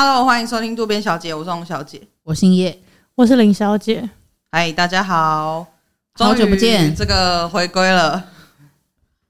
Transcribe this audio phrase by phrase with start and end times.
[0.00, 2.80] Hello，欢迎收听渡边小姐，我是王小姐，我姓叶，
[3.16, 4.08] 我是林小姐。
[4.52, 5.66] 嗨，大家好，
[6.14, 8.12] 好久不见，这个回归了，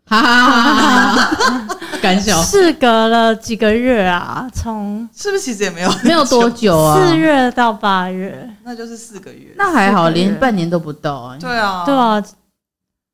[0.04, 1.76] 哈哈哈哈！
[2.02, 6.98] 感想，事隔了几个月啊，从是不是其实也没有没有多久啊？
[7.02, 11.38] 四月到八月，那就是四个月，那还好，连半年都不到啊。
[11.40, 12.22] 对啊，对啊，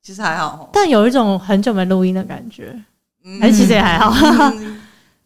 [0.02, 2.76] 其实还好，但有一种很久没录音的感觉，
[3.40, 4.12] 还是其实也还好。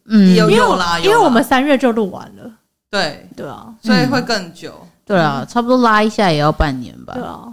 [0.09, 2.51] 嗯，有有啦，因为我们三月就录完了，
[2.89, 3.27] 对。
[3.35, 4.73] 对啊，所以会更久，
[5.05, 7.47] 对啊，差不多拉一下也要半年吧，对啊，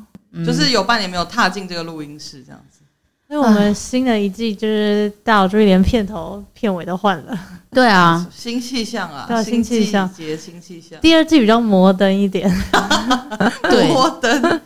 [0.44, 2.80] 就是有半年没有踏进这个录音室这样子。
[3.28, 7.38] 因为我们新的一季就是大小注意连片头片尾都换了，
[7.70, 11.00] 对啊， 新气象啊，新气象，节新气象。
[11.00, 12.48] 第二季比较摩登一点，
[13.92, 14.60] 摩登，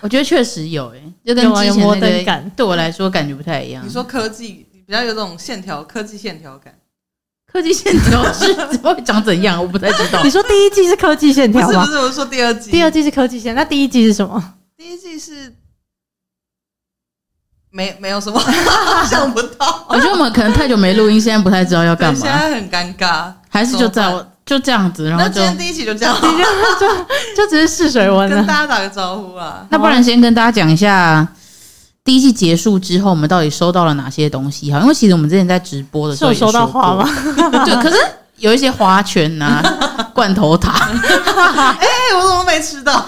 [0.00, 2.48] 我觉得确实有诶，就跟之前摩登感。
[2.54, 3.82] 对我来说感觉不太一样。
[3.84, 6.74] 你说科技比较有这种线条，科技线条感。
[7.52, 9.60] 科技线条是会长怎样？
[9.60, 10.22] 我不太知道。
[10.24, 11.84] 你说第一季是科技线条吗？
[11.84, 12.70] 不是，不是，我是说第二季。
[12.70, 14.42] 第二季是科技线，那第一季是什么？
[14.78, 15.52] 第一季是
[17.70, 18.40] 没没有什么
[19.08, 19.84] 想不到。
[19.88, 22.18] 我觉得我们可能太久没录音，现在不太知道要干嘛。
[22.18, 27.04] 现在很尴尬，还是就这样就这样子，然后就今天第一期就这样， 就就
[27.36, 29.66] 就只是试水温，跟大家打个招呼啊。
[29.68, 31.28] 那不然先跟大家讲一下。
[32.04, 34.72] 第一季结束之后，我们到底收到了哪些东西？
[34.72, 37.08] 哈，因为其实我们之前在直播的时候有收到花吗？
[37.64, 37.96] 对，可是
[38.38, 40.72] 有一些花圈呐、啊， 罐头塔。
[40.82, 43.00] 哎、欸，我怎么没吃到？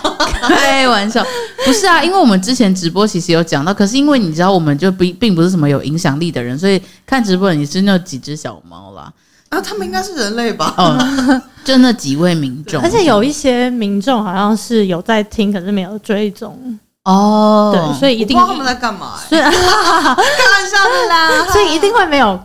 [0.42, 1.25] 开玩笑，
[1.67, 9.12] 不是啊，因为我们之前直播其实有讲到，可是因为你知道，我们就不并不是什么有影响力的人，所以看直播也是那几只小猫啦。
[9.48, 10.72] 啊，他们应该是人类吧？
[10.78, 16.78] 嗯，就那几位民众，而且有一些民众好像是有在听，可是没有追踪。
[17.04, 19.28] 哦，对，所以一定不知道他们在干嘛、欸？
[19.28, 22.38] 所以 开玩笑的啦， 所以一定会没有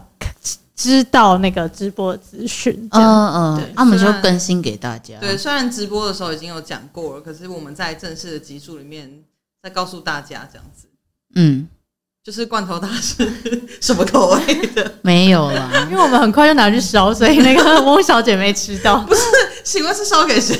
[0.76, 2.88] 知道那个直播的资讯。
[2.92, 5.16] 嗯嗯，对，那我们就更新给大家。
[5.20, 9.10] 对，虽然直播的时候已经有讲过了，可是我们在正式的集数里面
[9.64, 10.88] 再告诉大家这样子。
[11.36, 11.68] 嗯，
[12.24, 13.32] 就是罐头大是
[13.80, 14.94] 什么口味的？
[15.04, 19.00] 没有啦，因为我们很快就拿去烧，所以那个翁小姐没吃到。
[19.02, 19.22] 不是，
[19.64, 20.60] 请问是烧给谁？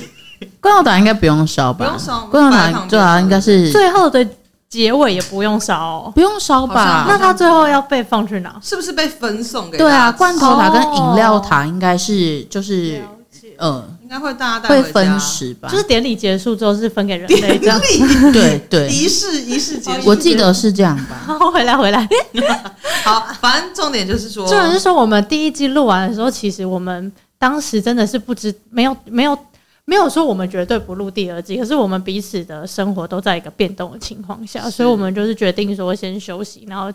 [0.62, 1.86] 罐头塔应该不用烧吧？
[1.86, 2.28] 不用烧。
[2.32, 4.26] 罐头塔最好，应该是最后的
[4.70, 7.06] 结尾也不用烧，不用烧吧？
[7.08, 8.56] 那它最后要被放去哪？
[8.62, 9.78] 是不是被分送给？
[9.78, 13.02] 对啊，罐头塔跟饮料塔应该是就是
[13.58, 15.68] 呃，应该会大家会分食吧？
[15.70, 17.80] 就是典礼结束之后是分给人类这样。
[18.32, 21.16] 对对，仪式仪式结束，我记得是这样吧？
[21.40, 22.08] 好，回来回来。
[23.04, 29.36] 好，反正重点就是说，重点是说我们第一季录完的时候，其实我们当时真的是不知没有没有。
[29.90, 36.94] 没有说我们绝对不录第二季，可是我们彼此的生活都在一个变动的情况下，所以我们就是决定说先休息，然后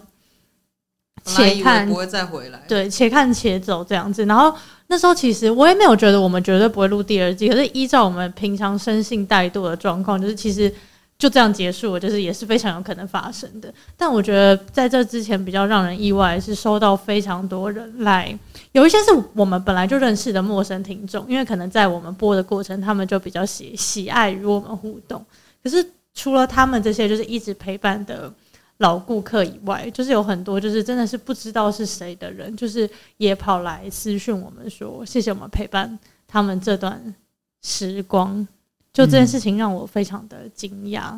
[1.25, 2.62] 且看不会再回来。
[2.69, 4.25] 对，且看且走这样子。
[4.27, 4.55] 然后
[4.87, 10.72] 那时候其实我也没有觉得我们绝对不会录第二季，可是依照我们平常生性怠惰的状况，就是其实。
[11.16, 13.72] 就这样结束了，就是也是非常有可能发生的。
[13.97, 18.36] 但我觉得在这之前比较让人意外是收到非常多人来，
[18.72, 25.25] 有一些是我们本来就认识的陌生听众，因为可能在我们播的过程，他们就比较喜喜爱与我们互动。
[25.62, 28.31] 可是除了他们这些就是一直陪伴的
[28.78, 37.14] 老顾客以外，就是有很多就是真的是不知道是谁的人，就是也跑来私讯我们说谢谢我们陪伴他们这段
[37.62, 38.46] 时光。
[38.94, 41.10] 就这件事情让我非常的惊讶，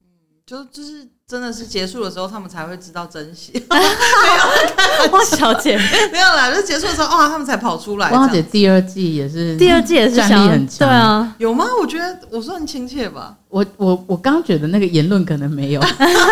[0.00, 0.08] 嗯，
[0.46, 3.52] 就就是真的是结束的时候，他们才会知道珍惜。
[3.68, 5.76] 没有，汪小姐
[6.10, 8.10] 没有啦，就结束的时候，哇，他们才跑出来。
[8.10, 11.66] 汪小姐第二季也是，第二季也是战力很强，对啊，有吗？
[11.78, 13.36] 我觉得我说很亲切吧。
[13.50, 15.82] 我我我刚觉得那个言论可能没有，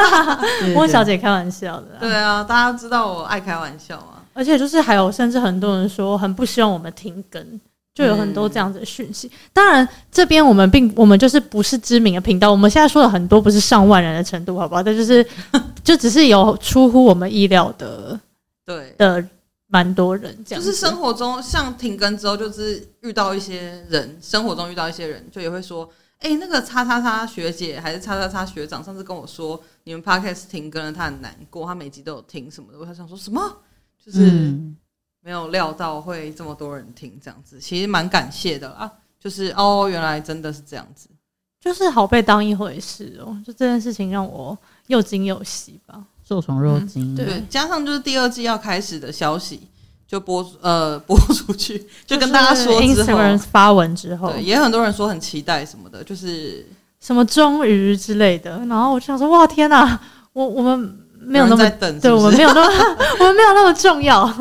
[0.75, 1.99] 汪小姐开玩笑的。
[2.00, 7.60] 对啊，大家知道我爱开玩笑啊，而且就是还有，甚至很多人说很不希望我们停更。
[7.94, 9.30] 就有很多这样子的讯息。
[9.53, 12.50] 当然，这边我们并我们就是不是知名的频道。
[12.50, 14.83] 我们现在说的很多不是上万人的程度，好不好？
[14.83, 15.27] 但就是
[15.84, 18.18] 就只是有出乎我们意料的，
[18.65, 19.22] 对的
[19.68, 20.65] 蛮多人这样。
[20.65, 25.86] 就是生活中像停更之后，就是遇到一些人，生活中遇到一些人，就也会说
[26.21, 33.59] ：“哎，那个叉叉叉学姐还是叉叉叉学长，上次跟我说你们 podcast 停更了，他很难过，他每集都有听什么的。”我还想说什么？
[34.03, 34.18] 就是。
[34.21, 34.77] 嗯
[35.24, 38.91] 没有料到会这么多人听这样子，其实蛮感谢的啦。
[39.21, 41.09] 就是哦，原来真的是这样子，
[41.60, 43.41] 就是好被当一回事哦。
[43.47, 44.59] 就这件事情让我
[44.89, 47.15] 又惊又喜吧，受宠若惊。
[47.15, 49.60] 嗯、对，加上就是第二季要开始的消息
[50.09, 56.66] 就播呃 播出去，就跟大家说之后发文之后，对，也很多人说很期待什么的，就是
[56.98, 58.59] 什么终于之类的。
[58.66, 60.01] 然后我就想说，哇天哪，
[60.33, 60.98] 我我们。
[61.27, 64.33] 没有那么在等是是，对我们没有那么 我们没有那么重要。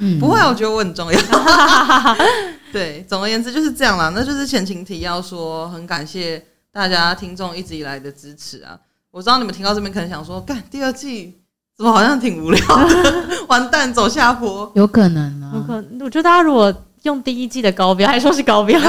[0.00, 1.18] 嗯，不会，我觉得我很重要。
[2.72, 4.12] 对，总而言之就是这样啦。
[4.14, 8.76] 那就是前情提要说，很感谢大家听众一直以来的支持啊。
[9.10, 11.38] 我知道你们听到这边可能想说，干第二季
[11.76, 14.70] 怎么好像挺无聊的， 完蛋走下坡。
[14.74, 18.80] 有可能啊，有可能，我觉得大家如果用第一季的高标，还说是高标，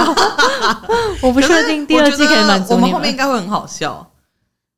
[1.22, 2.82] 我不确定第二季可以满足你们。
[2.82, 4.10] 我们后面应该会很好笑。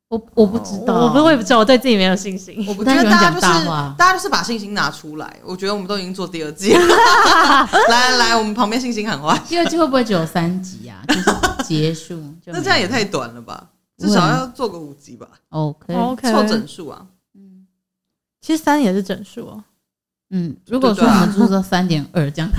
[0.08, 2.64] 我我不知道，我不我也不知道，我对自己没有信心。
[2.66, 3.66] 我不觉得大家就是
[3.96, 5.36] 大家就是把信心拿出来。
[5.44, 6.80] 我觉得我们都已经做第二季了，
[7.88, 9.36] 来来来，我们旁边信心喊话。
[9.46, 11.02] 第二季会不会只有三集啊？
[11.08, 11.24] 就是
[11.64, 12.18] 结束？
[12.46, 13.68] 那这样也太短了吧？
[13.98, 17.04] 至少要做个五集吧？OK OK，凑整数啊。
[17.34, 17.66] 嗯，
[18.40, 19.64] 其实三也是整数哦。
[20.30, 22.50] 嗯，如果说我们做到三点二这样，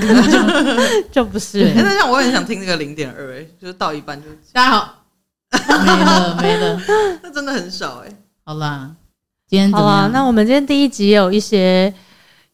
[1.12, 1.72] 就不是。
[1.76, 4.96] 那像我也很想听那个零点二，哎，就是到一半就大家好。
[5.52, 5.58] 没
[6.06, 6.82] 了没了，
[7.24, 8.16] 那真的很少哎、欸。
[8.46, 8.92] 好啦，
[9.48, 11.94] 今天好啦，那我们今天第一集有一些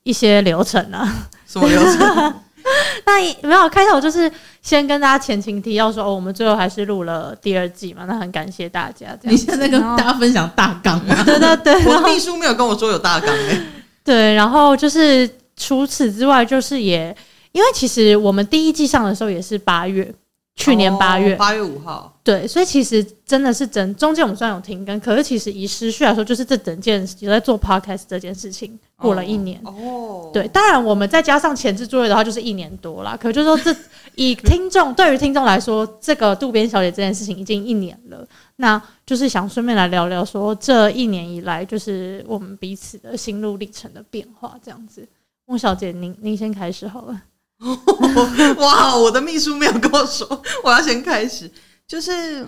[0.03, 1.27] 一些流程啊。
[1.47, 2.33] 什么流程？
[3.05, 4.29] 那没有开头就是
[4.61, 8.05] 先跟大家前情提要说，哦，我们最后还是录了第二季嘛。
[8.07, 9.15] 那很感谢大家。
[9.21, 11.15] 你现在跟大家分享大纲吗？
[11.23, 13.61] 对对对，我的秘书没有跟我说有大纲哎、欸。
[14.03, 17.15] 对，然后就是除此之外，就是也
[17.51, 20.13] 因为其实我们第一季上的时候也是八月。
[20.55, 30.31] 去年八月，八、哦、月五号，对，所以其实真的是整中间我们虽然有停更，可是其实以时序来说，就是这整件有在做 podcast 这件事情过了一年哦。
[30.33, 33.17] 对，当然我们再加上前置作业的话，就是一年多啦。
[33.17, 33.79] 可就是说这
[34.15, 38.25] 以听众对于听众来说，这个渡边小姐这件事情已经一年了，
[38.55, 45.05] 那就是想顺便来聊聊说这一年以来，就是我们彼此的心路历程的变化这样子。
[45.45, 47.21] 孟小姐，您您先开始好了。
[48.57, 48.95] 哇！
[48.95, 50.27] 我的秘书没有跟我说，
[50.63, 51.49] 我要先开始。
[51.87, 52.45] 就是，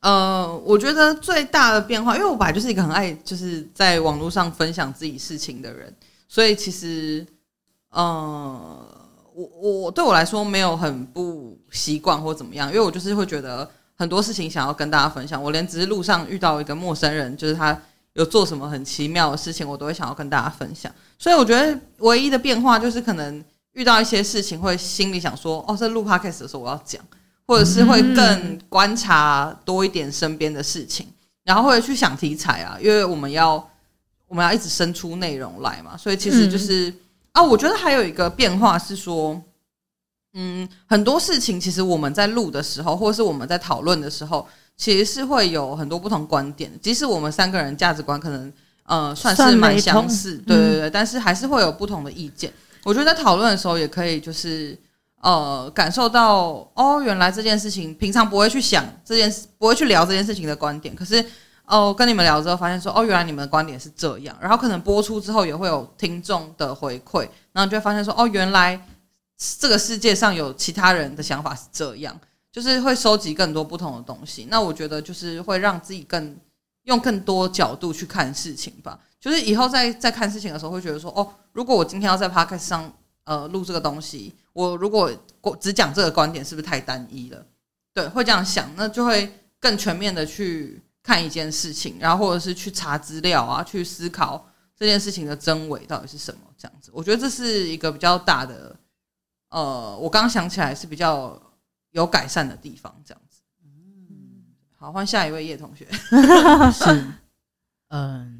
[0.00, 5.92] 呃，我觉得最大的变化，因为我本来就是一个很爱就是在网络上分享自己事情的人，
[6.28, 7.26] 所以其实，
[7.90, 8.86] 呃，
[9.34, 15.42] 我我对我来说没有很不习惯或怎么样，因为我就是会觉得很多事情想要跟大家分享。
[15.42, 17.80] 我连只是路上遇到一个陌生人，就是他
[18.12, 20.92] 有做什么很奇妙的事情，我都会想要跟大家分享。
[21.18, 23.44] 所以我觉得唯一的变化就是可能。
[23.78, 27.00] 遇到一些事情，会心里想说：“哦，在录 podcast 的时候我要讲，
[27.46, 31.06] 或者是会更观察多一点身边的事情，
[31.44, 33.54] 然后会去想题材啊，因为我们要
[34.26, 36.92] 我们要一直生出内容来嘛，所以其实就是
[37.30, 39.40] 啊，我觉得还有一个变化是说，
[40.34, 44.44] 嗯，很多事情其实我们在录的时候，或者是我们在讨论的时候，
[44.76, 48.52] 其实是会有很多不同观点，即使我们三个人价值观可能
[48.86, 52.52] 呃算是蛮相似，对对对，但是还是会有不同的意见。”
[52.88, 54.74] 我觉得在讨论的时候，也可以就是
[55.20, 60.94] 呃感受到哦，原来这件事情平常不会去想这件事，不会去聊这件事情的观点。
[60.94, 61.22] 可是
[61.66, 64.34] 哦，跟你们聊之后，发现说哦，原来你们的观点是这样。
[64.40, 68.82] 然后可能播出之后，也会有听众的回馈，然后就会发现说哦，原来
[69.58, 72.18] 这个世界上有其他人的想法是这样，
[72.50, 74.46] 就是会收集更多不同的东西。
[74.48, 76.34] 那我觉得就是会让自己更
[76.84, 78.98] 用更多角度去看事情吧。
[79.20, 82.92] 就是以后在在看事情的时候，会觉得说，哦，如果我今天要在 podcast 上
[83.24, 85.10] 呃录这个东西，我如果
[85.60, 87.44] 只讲这个观点，是不是太单一了？
[87.92, 96.92] 对，会这样想，那就会更全面的去看一件事情，然后或者是去查资料啊，去思考这件事情的真伪到底是什么，这样子。
[96.94, 98.76] 我觉得这是一个比较大的，
[99.48, 101.40] 呃，我刚刚想起来是比较
[101.90, 103.40] 有改善的地方，这样子。
[103.64, 104.44] 嗯，
[104.76, 105.88] 好，换下一位叶同学。
[106.72, 107.04] 是，
[107.88, 108.37] 嗯。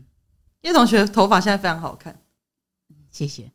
[0.63, 2.19] 叶同学头发现在非常好看，
[3.11, 3.51] 谢谢。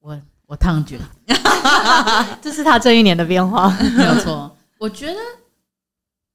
[0.00, 0.98] 我我烫卷，
[2.42, 4.54] 这是他这一年的变化，没有错。
[4.78, 5.18] 我觉得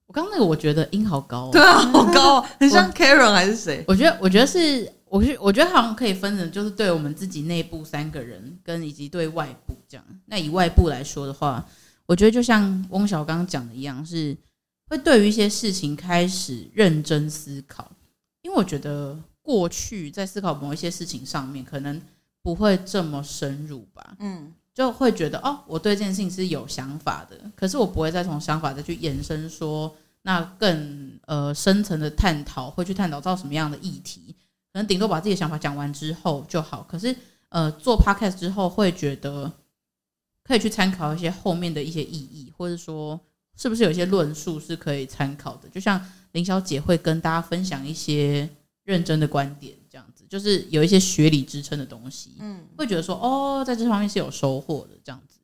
[0.08, 3.84] 我刚刚那个，我觉得音好高，哦对啊，好高，哦很像 Karen 还是谁？
[3.88, 10.06] 我觉得，我觉得是，我觉我觉得好像可以分成，就是对我们自己内部三个人，跟以及对外部这样。
[10.25, 11.65] 那以外部来说的话，
[12.06, 14.36] 我觉得就像翁小刚讲的一样，是
[14.89, 17.92] 会对于一些事情开始认真思考，
[18.42, 19.18] 因为我觉得。
[19.46, 22.02] 过去在思考某一些事情上面，可能
[22.42, 24.16] 不会这么深入吧。
[24.18, 34.36] 嗯，就会觉得哦，我对这件事情是有想法的，可是我不会再从想法再去延伸说，那更呃深层的探讨，会去探讨到什么样的议题，
[34.74, 36.84] 可能顶多把自己的想法讲完之后就好。
[36.90, 37.16] 可是
[37.50, 39.54] 呃，做 podcast 之后，会觉得
[40.44, 43.20] 可以去参考一些后面的一些意义，或者说
[43.56, 45.70] 是不是有一些论述是可以参考的。
[45.70, 48.50] 就像林小姐会跟大家分享一些。
[48.86, 55.39] 认真的观点，这样子就是有一些学理支撑的东西，嗯，会觉得说哦，在这方面是有收获的这样子。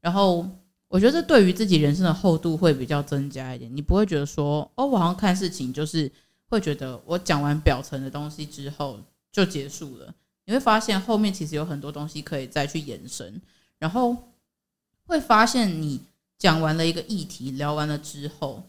[0.00, 0.48] 然后
[0.88, 6.10] 我觉得这对于自己人生的厚度会比较增加一点，你不会觉得说哦，我好像看事情就是
[6.46, 8.98] 会觉得我讲完表层的东西之后
[9.30, 10.14] 就结束了。
[10.46, 13.40] 你会发现后面其实有很多东西可以再去延伸，
[13.78, 14.16] 然后
[15.06, 16.00] 会发现你
[16.38, 18.62] 讲完了一个议题，聊完了之后，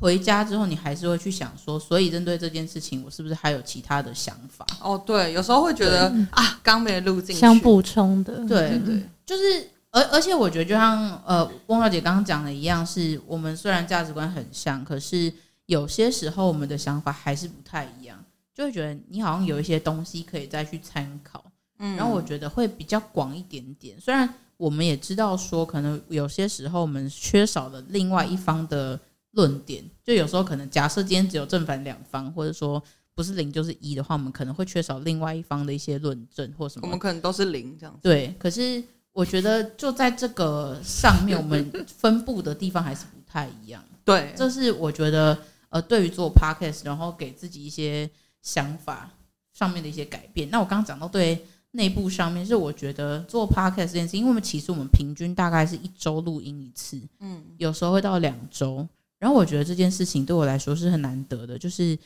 [0.00, 4.66] 回家之后你还是会去想说，所以针对这件事情，我是不是还有其他的想法？
[4.80, 15.32] 哦，对，有时候会觉得啊，刚没录进去，想补充的，对对，就是而而且我觉得就像呃翁小姐刚刚讲的一样，是我们虽然价值观很像，可是
[15.66, 18.18] 有些时候我们的想法还是不太一样。
[18.52, 21.42] 就会觉得你好像有一些东西可以再去参考，
[21.78, 23.98] 嗯，然后我觉得会比较广一点点。
[23.98, 24.28] 虽然
[24.58, 29.00] 我们也知道说，可能有些时候我们缺少了另外一方的
[29.32, 32.82] 论点，就有时候可能假设今天只有正反两方，或者说
[33.14, 36.86] 不是零就是一的话，我们可能会缺少另外一方的一些论证或什么。
[36.86, 38.00] 我们可能都是零这样子。
[38.02, 38.82] 对，可是
[39.12, 43.84] 我觉得就在这个上面，我们分布的地方还是不太一样。
[44.04, 48.10] 对，这是我觉得呃，对于做 podcast，然后给自己一些。
[48.42, 49.10] 想法
[49.52, 50.48] 上面的一些改变。
[50.48, 58.88] 那我刚刚讲到对内部上面，是我觉得做 podcast 这件事，因为我们其实我们平均大概是一周录音一次，嗯，有时候会到两周。
[59.20, 61.96] 然后我觉得这件事情对我来说是很难得的，就是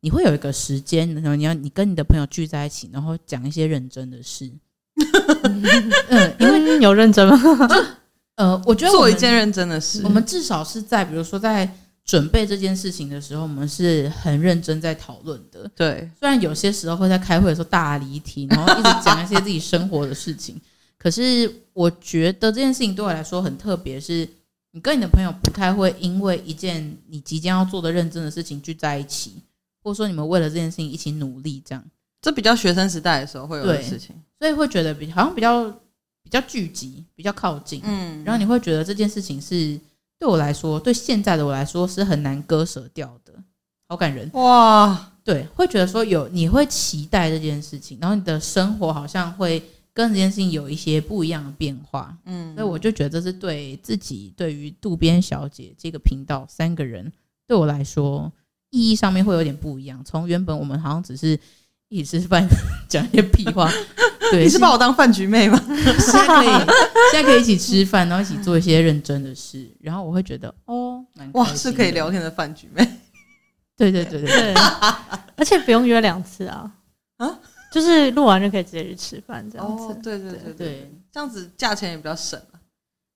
[0.00, 4.52] 你会有一个时间，然后你要你跟你的朋友聚在一起，然后讲一些认真的事。
[6.10, 7.38] 嗯，因为有认真吗？
[8.36, 11.72] 呃，我觉得做一件认真的事，我们至少是在比如说在。
[12.06, 15.68] 准备这件事情的时候，我们是很认真在讨论的。
[15.74, 20.54] 对，虽然有些时候会在开会的时候大离题，然后一直讲一些自己生活的事情，
[20.96, 24.24] 可是我觉得这件事情对我来说很特别，是
[24.76, 29.42] 你跟你的朋友不太会因为一件你即将要做的认真的事情聚在一起，
[29.82, 31.82] 或者说你们为了这件事情一起努力，这样。
[32.20, 35.64] 这比较学生时代的时候会有的事情，所以会觉得比好像比较
[36.22, 37.80] 比较聚集，比较靠近。
[37.84, 39.80] 嗯，然后你会觉得这件事情是。
[40.18, 43.34] 对我来说，对现在的我来说是很难割舍掉的，
[43.86, 45.12] 好感人哇！
[45.22, 49.62] 对，会觉得说有你会期待这件事情，然后你的生活好像会
[49.96, 57.10] 跟这件事情有一些不一样的变化，嗯，所以我就觉得这是对自己，对于渡边小姐这个频道三个人，
[57.46, 58.30] 对我来说
[58.68, 60.04] 意义上面会有点不一样。
[60.04, 61.28] 从原本我们好像只是
[61.88, 62.46] 一起吃饭，
[62.90, 63.72] 讲一些屁话。
[64.30, 65.58] 对，你是把我当饭局妹吗？
[65.66, 66.48] 现在可以，
[67.10, 72.86] 现在可以一起吃饭，然后一起做一些认真的事，然后我会觉得哦，哇，是可以聊天的饭局妹。
[73.76, 74.54] 对对对对对，
[75.36, 76.70] 而且不用约两次啊，
[77.18, 77.38] 啊，
[77.72, 79.84] 就是录完就可以直接去吃饭这样子。
[79.84, 82.40] 哦，对对对对，这样子价钱也比较省。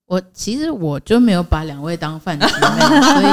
[0.07, 3.25] 我其实我就没有把两位当饭局，所以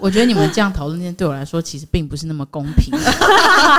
[0.00, 2.92] 我觉得你们这样讨论，这对我来说其实并不是那么公平。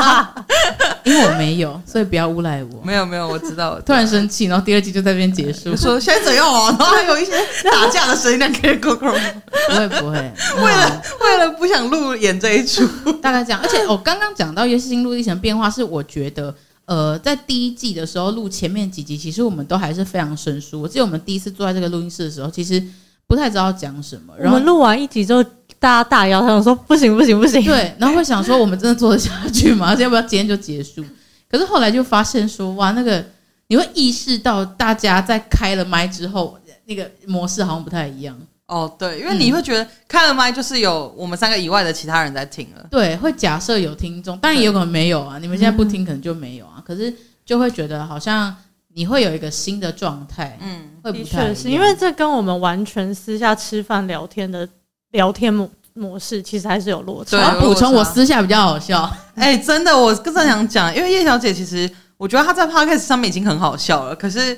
[1.06, 2.82] 因为我没有，所以不要诬赖我。
[2.84, 3.80] 没有没有，我知道。
[3.82, 5.78] 突然生气，然后第二季就在这边结束。
[5.78, 6.76] 说现在怎样啊？
[6.80, 7.34] 然后还有一些
[7.70, 9.22] 打架的声音，那可以够够吗？
[9.70, 10.14] 不会不会。
[10.64, 12.88] 为了为了不想录演这一出，
[13.22, 13.60] 大概这样。
[13.62, 16.56] 而且我刚刚讲到一些心路历程变化，是我觉得。
[16.92, 20.82] 呃，在第一季的时候录前面几集，其实我们都还是非常生疏。
[20.82, 22.84] 我记得我们第一次坐在这个录音室的时候，其实
[23.28, 24.34] 不太知道讲什么。
[24.38, 25.42] 然后我们录完一集之后，
[25.80, 29.96] 大家大摇头说：“不行不行不行！” 对，然后会想说：“我们真的做得下去吗？
[29.96, 31.02] 要不要今天就结束？”
[31.50, 33.26] 可是后来就发现说：“哇，那个
[33.68, 42.88] 你会意识到大家在开了麦之后，那个模式好像不太一样。”哦，对，因为你会觉得开了麦就是有我们三个以外的其他人在听了。
[42.90, 45.38] 对，会假设有听众，当然也有可能没有啊。
[45.40, 46.71] 你们现在不听，可能就没有啊。
[46.86, 47.14] 可是
[47.46, 48.56] 就会觉得好像
[48.94, 51.54] 你会有一个新的状态，嗯，会不太。
[51.54, 54.68] 是因为这跟我们完全私下吃饭聊天的
[55.12, 57.38] 聊天模模式其实还是有落差。
[57.38, 59.04] 我要补充，我私下比较好笑。
[59.36, 64.58] 哎、欸，真的，我更想讲，因为叶小姐其实我觉得她在 Podcast 上面已经很好笑了，可是。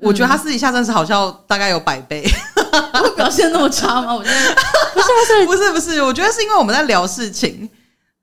[0.00, 2.22] 我觉得他私底下真是好笑，大概有百倍。
[3.02, 4.14] 会表现那么差吗？
[4.14, 4.54] 我觉得
[4.94, 7.68] 不是不是不是不是，我觉得是因为我们在聊事情。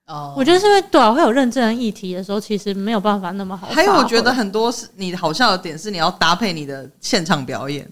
[0.07, 3.67] 哦，我觉得是因为对啊，会有认真的议题的时候，其实没有办法那么好。
[3.67, 7.83] 还有，我觉得很多是你好笑的点是你要搭配你的现场表演，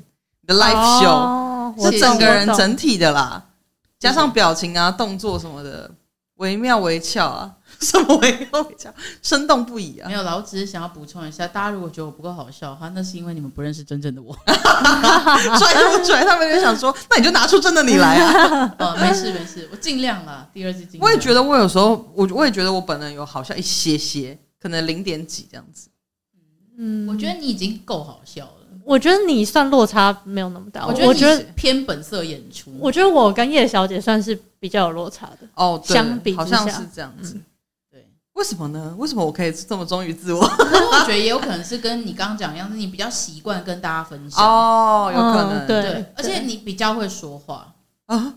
[0.41, 3.43] 你的 live show，是整个人整体的啦，
[3.97, 5.89] 加上表情啊、动作什么的，
[6.43, 7.55] 惟妙惟肖啊。
[7.79, 10.07] 什么惟妙惟肖，生动不已啊！
[10.07, 14.33] 没有啦，我只是想要补充一下，大家如果觉得我不够好笑的话，那是因为你们不认识真正的我。
[14.45, 16.23] 拽不拽？
[16.23, 18.75] 他们就想说，那你就拿出真的你来啊！
[18.79, 20.47] 哦，没事没事，我尽量了。
[20.53, 21.01] 第二季尽量。
[21.01, 25.89] 我也觉得我有时候，我我也觉得我本人有好笑一些些，可能零点几这样子。
[26.77, 28.62] 嗯，我觉得你已经够好笑了。
[28.85, 30.85] 我觉得你算落差没有那么大。
[30.85, 32.71] 我觉得偏本色演出。
[32.79, 35.47] 我觉得我跟叶小姐算是比较有落差的。
[35.55, 37.39] 哦，相比好像是这样子。
[38.33, 38.95] 为什么呢？
[38.97, 40.41] 为什么我可以这么忠于自我？
[40.41, 47.71] 我觉得也有可能是跟你刚刚讲一样，是你比较习惯跟大家分享哦，有可能、嗯、对，对，而且你比较会说话
[48.07, 48.33] 啊，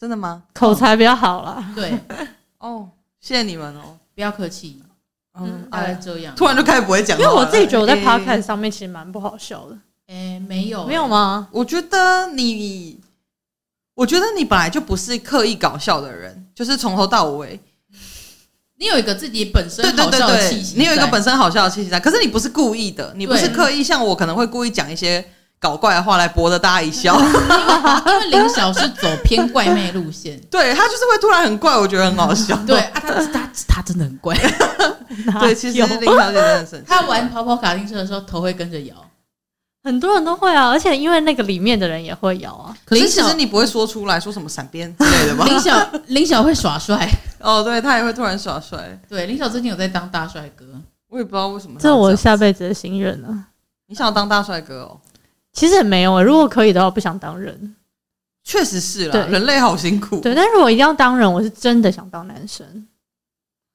[0.00, 0.42] 真的吗？
[0.52, 1.72] 口才比较好啦。
[1.76, 1.96] 对，
[2.58, 2.88] 哦，
[3.20, 4.82] 谢谢你们哦，不要客气。
[5.40, 6.34] 嗯，大概这样。
[6.34, 9.76] 突然就开始不会讲，因为我自己觉得我在 podcast 上面其实蛮不好笑的。
[10.06, 11.48] 哎，没有，没有吗？
[11.50, 13.00] 我觉得你，
[13.94, 17.60] 我觉得你本来就不是刻意搞笑的人，就是从头到尾，
[18.78, 21.98] 你有一个自己本身好笑的气息，你有一个本身好笑的气息在。
[21.98, 25.24] 可是你不是故意的，你不是刻意，像我可能会故意讲一些。
[25.60, 32.56] 搞怪的话来博得大家一笑，因为林晓是走偏怪妹路线， 对他就是会突然很怪，我觉得很好笑。
[32.66, 34.36] 对啊，他他他真的很怪。
[35.40, 38.94] 对，其实林小姐真的很，他玩跑跑卡丁车的时候头会跟着摇，
[39.82, 42.76] 很多人都会啊，而且因为那个里面的人也会摇啊。
[42.84, 45.44] 可是其实你不会说出来说什么闪边之类的吧？
[45.44, 47.10] 林晓林晓会耍帅
[47.40, 48.96] 哦，对他也会突然耍帅。
[49.08, 50.64] 对，林晓最近有在当大帅哥，
[51.08, 51.80] 我也不知道为什么。
[51.80, 53.46] 这我下辈子的心愿呢。
[53.88, 55.00] 你想要当大帅哥哦？
[55.52, 57.74] 其实也没有啊，如果可以的话，不想当人。
[58.44, 60.20] 确实是了，人类好辛苦。
[60.20, 62.86] 对，但是我一定要当人，我是真的想当男生。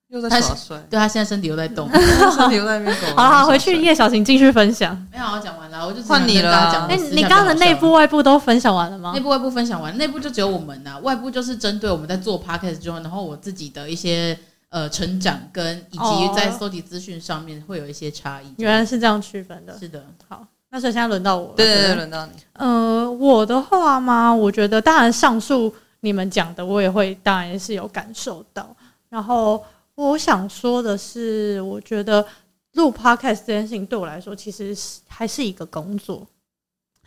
[0.09, 3.09] 又在耍帅，对他现在身体又在动， 身体又在那边动。
[3.17, 4.95] 好好，回去叶小晴继续分享。
[5.11, 6.87] 没有，我讲完了，我就换你了。
[6.87, 9.11] 哎，你刚刚的内部外部都分享完了吗？
[9.13, 14.37] 内部外部分享完，内部就只有我们呐，外部就是针对我们在做 podcast 之后，然后我自己的一些
[14.69, 18.53] 呃成长跟以及在搜集资讯上面会有一些差异。
[18.57, 19.77] 原来是这样区分的。
[19.79, 20.45] 是的，好。
[20.73, 22.31] 那所以现在轮到我了，对对对，轮到你。
[22.53, 28.75] 呃，我的话嘛，我觉得当然上述你们讲的，我也会当然也是有感受到。
[29.07, 29.63] 然后
[29.93, 32.25] 我想说的是，我觉得
[32.71, 36.25] 录 podcast 这件事情对我来说，其实是还是一个工作。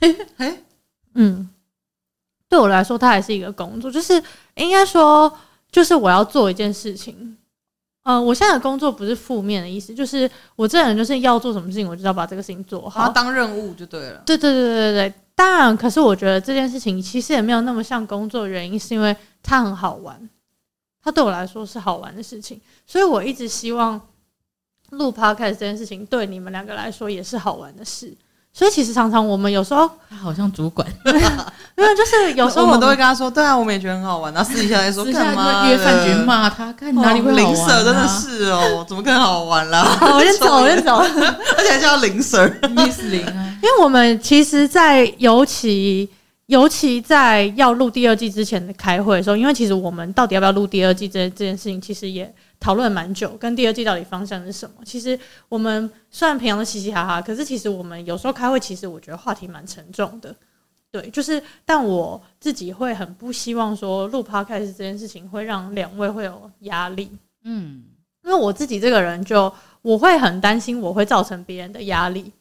[0.00, 0.62] 嘿，嘿，
[1.14, 1.50] 嗯，
[2.48, 4.22] 对我来说，它还是一个工作，就是
[4.54, 5.36] 应该说，
[5.72, 7.36] 就是我要做一件事情。
[8.06, 14.22] 嗯、呃，我现在的工作不是负面的意思，就是我这人就是要做什么事情，我就要把这个事情做好，当任务就对了。
[14.24, 20.30] 对对对对对，当然，可是我觉得这件事情其实也没有那么像工作，原因是因为它很好玩，
[21.02, 24.00] 它对我来说是好玩的事情，所以我一直希望
[24.90, 28.16] 录 podcast 这件事情对你们两个来说也是好玩的事。
[28.56, 31.12] 所以其实常常我们有时候他好像主管， 没
[31.84, 34.32] 有，就是有时候我们都会跟他说，对啊，我们也觉得很好玩。
[34.32, 37.36] 然后私底下来说，干嘛约饭局骂他，看哪里会好玩？
[37.36, 39.98] 林 Sir 真的是哦，怎么更好玩 啦？
[40.00, 40.96] 我先走，我先走，
[41.58, 43.54] 而且还叫林 Sir，Miss 林啊。
[43.62, 46.08] 因为我们其实，在尤其
[46.46, 52.34] 尤其在要录第二季之前的开会的时候，因为其实我们到底要不要录第二季这这件事情，其实也。
[52.58, 54.84] 讨论蛮久，跟第二季到底方向是什么？
[54.84, 60.34] 其实我们虽然平常都嘻嘻哈哈，可是其实我们有时候开会，其实我觉得话题蛮沉重的。
[60.90, 67.10] 对，就是，但我自己会很不希望说录 podcast 这件事情会让两位会有压力。
[67.44, 67.84] 嗯，
[68.24, 72.32] 因为我自己这个人就我会很担心我会造成别人的压力。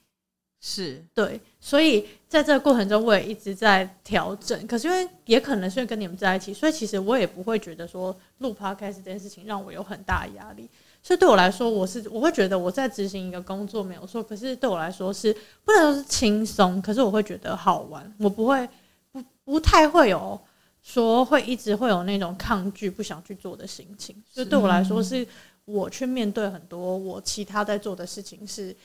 [0.62, 2.06] 是对，所以。
[2.28, 4.68] 在这个过程中，我也一直在调整。
[4.68, 10.70] 可是因为也可能是跟你们在一起，所以其实我也不会觉得说录 podcast 这件事情让我有很大压力。
[11.02, 14.22] 所以对我来说，我是我会觉得我在执行一个工作没有错。
[14.22, 18.14] 可是对我来说是不能说是轻松，可是我会觉得好玩。
[18.20, 18.68] 我不会
[19.14, 20.38] 不不太会有
[20.84, 24.14] 说会一直会有那种抗拒不想去做的心情。
[24.30, 25.26] 所以对我来说，是
[25.64, 28.76] 我去面对很多我其他在做的事情是。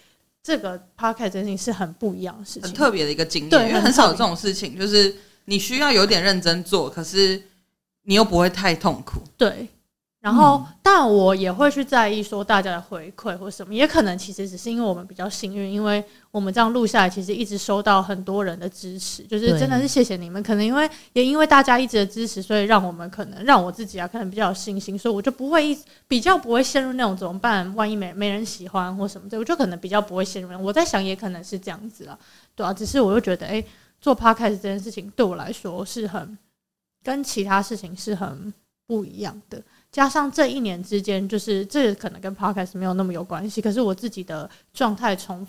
[0.43, 7.43] 这个 podcast 这件事情是很不一样的事情，很特别的一个经验，因为很少有这种事情，就是你需要有点认真做，可是
[8.03, 9.21] 你又不会太痛苦。
[9.37, 9.69] 对。
[10.21, 20.43] 然后，但我也会去在意说大家的回馈或什么，也可能其实只是因为我们比较幸运，因为我们这样录下来，其实一直收到很多人的支持，就是真的是谢谢你们。
[20.43, 27.75] 可能因为也因为大家一直的支持，所以让我们可能让我自己啊，可能比较有信心，所以我就不会一比较不会陷入那种怎么办？
[27.75, 30.63] 万一没没人喜欢或什么的，我就可能比较不会陷入。
[30.63, 32.19] 我在想，也可能是这样子啊，
[32.55, 32.75] 对啊。
[32.75, 33.65] 只是我又觉得，哎，
[34.03, 36.37] 做 podcast 这件事情对我来说是很
[37.03, 38.53] 跟其他事情是很
[38.87, 39.63] 不一样的。
[39.93, 43.61] 加上这一年之间，就是这可能跟 podcast 没有那么有关系。
[43.61, 45.47] 可是我自己的状态从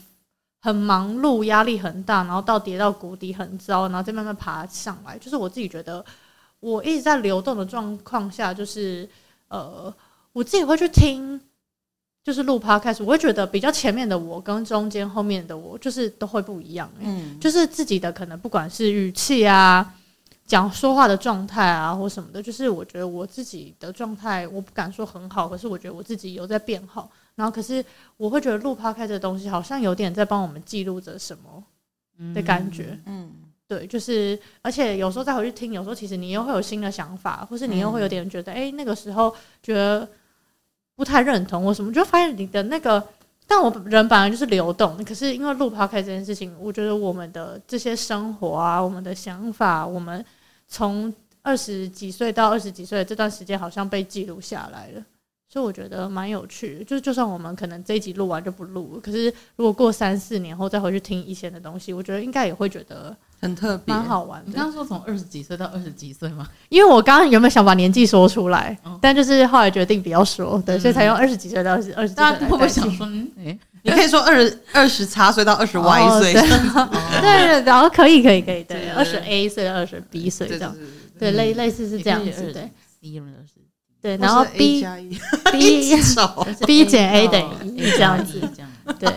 [0.60, 5.18] 很忙碌、压力很大，然后到跌到谷底很糟，然后再慢慢爬上来。
[5.18, 6.04] 就是我自己觉得，
[6.60, 9.08] 我一直在流动的状况下，就是
[9.48, 9.94] 呃，
[10.34, 11.40] 我自己会去听，
[12.24, 16.92] 就是录 podcast，我会觉得比较前面的我跟中间后面的我，就是都会不一样。
[17.00, 19.94] 嗯，就是自己的可能不管是语气啊。
[20.52, 27.10] 讲说话的状态啊，或什么的，就是我觉得我自己的状态，我不敢说很好，可是我觉得我自己有在变好。
[27.36, 27.82] 然后，可是
[28.18, 33.00] 我会觉得录 podcast 的东西好像有点在帮我们记录着什么的感觉。
[33.06, 33.32] 嗯，
[33.66, 39.34] 对，就是而且有时候再回去听，有时候其实你又会有新的想法，或是你又会有点觉得，哎、欸，那个时候
[39.64, 40.06] 觉得
[40.98, 43.02] 不太认同或什么，就发现你的那个。
[43.48, 50.24] 但我人本来就是流动，可是因为录 podcast 这件事情，我觉得我们的这些生活啊，我们的想法，我们。
[50.72, 55.04] 从二十几岁到二十几岁的这段时间，好像被记录下来了，
[55.50, 56.84] 所以我觉得蛮有趣的。
[56.86, 59.26] 就是就算我们可能这一集录完就不录，可是
[59.58, 64.42] 如果过三四年后再回去听以前的东西，我觉得应该也会觉得很特别，蛮好玩。
[64.46, 66.48] 你刚刚说从二十几岁到二十几岁吗？
[66.70, 72.24] 因为我刚刚原本想把年纪说出来，哦、但就是后来决定不要说，对，嗯、所以才用二十几岁到二十二十几岁。
[72.24, 73.06] 大家会不会想说，
[73.38, 76.42] 哎、欸，你可以说二二十差岁到二十 Y 岁， 对，
[77.22, 80.76] 对，然后可以可以可以，对，二十 A 岁到二十 B 岁这样，
[81.20, 82.70] 对，类类似是这样子，对。
[84.02, 84.84] 对，然后 B
[85.52, 85.96] B
[86.66, 87.40] B 减 A 等
[87.76, 88.42] 于这样子，
[89.00, 89.10] 对。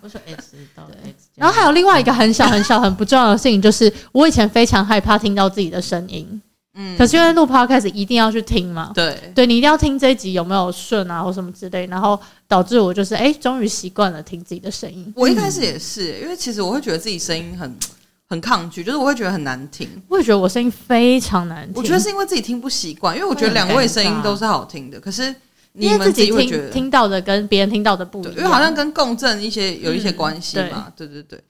[0.00, 6.40] 我说 X 到 X，然后还有另外一个很小很小很不重要的事情，就是我以前非常害怕听到自己的声音，
[6.78, 15.12] 嗯，可是因为录 Podcast 一定要去听嘛，对，对你一定要听这一集有没有顺啊或什么之类，然后导致我就是哎，终于习惯了听自己的声音。
[15.16, 17.76] 我一开始也是，因为其实我会觉得自己声音很。
[18.30, 19.88] 很抗拒，就是我会觉得很难听。
[20.06, 21.72] 我也觉得我声音非常难听。
[21.74, 25.34] 我觉得是因为自己听不习惯，因为我觉得两位声音都是好听的，可是
[25.72, 30.92] 你们自己会觉得听到的跟别人听到的不一样，因为好像跟共振一些有一些关系嘛。
[30.94, 31.42] 对对对，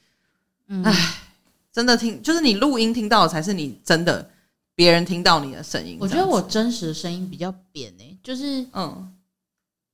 [0.85, 1.14] 哎，
[1.73, 4.31] 真的听就是你录音听到的才是你真的
[4.79, 5.99] 别人听到你的声音。
[6.01, 9.12] 我觉得我真实的声音比较扁诶，就是嗯，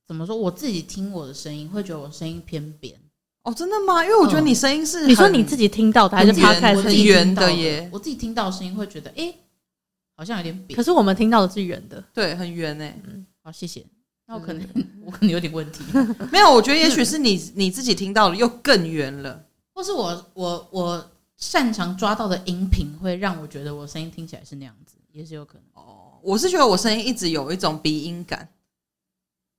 [0.05, 0.35] 怎么说？
[0.35, 2.93] 我自己听我的声音会觉得我声音偏扁。
[3.41, 4.03] 哦，真的吗？
[4.03, 7.89] 因为我觉得你声音是，你说你自己听到的还是他开很圆的耶？
[7.91, 9.33] 我自己听到的声音会觉得，哎，
[10.15, 10.77] 好像有点扁。
[10.77, 12.95] 可是我们听到的是圆的，对，很圆诶。
[13.07, 13.83] 嗯，好，谢谢。
[14.27, 14.63] 那我可能
[15.03, 15.83] 我可能有点问题。
[16.31, 19.43] 没有，我觉得也许是你你自己听到了又更圆了，
[19.73, 21.11] 或是我我我
[21.45, 25.63] 擅长抓到的音频会让我觉得我声音听起来是那样子，也是有可能。
[25.73, 28.49] 哦，我是觉得我声音一直有一种鼻音感，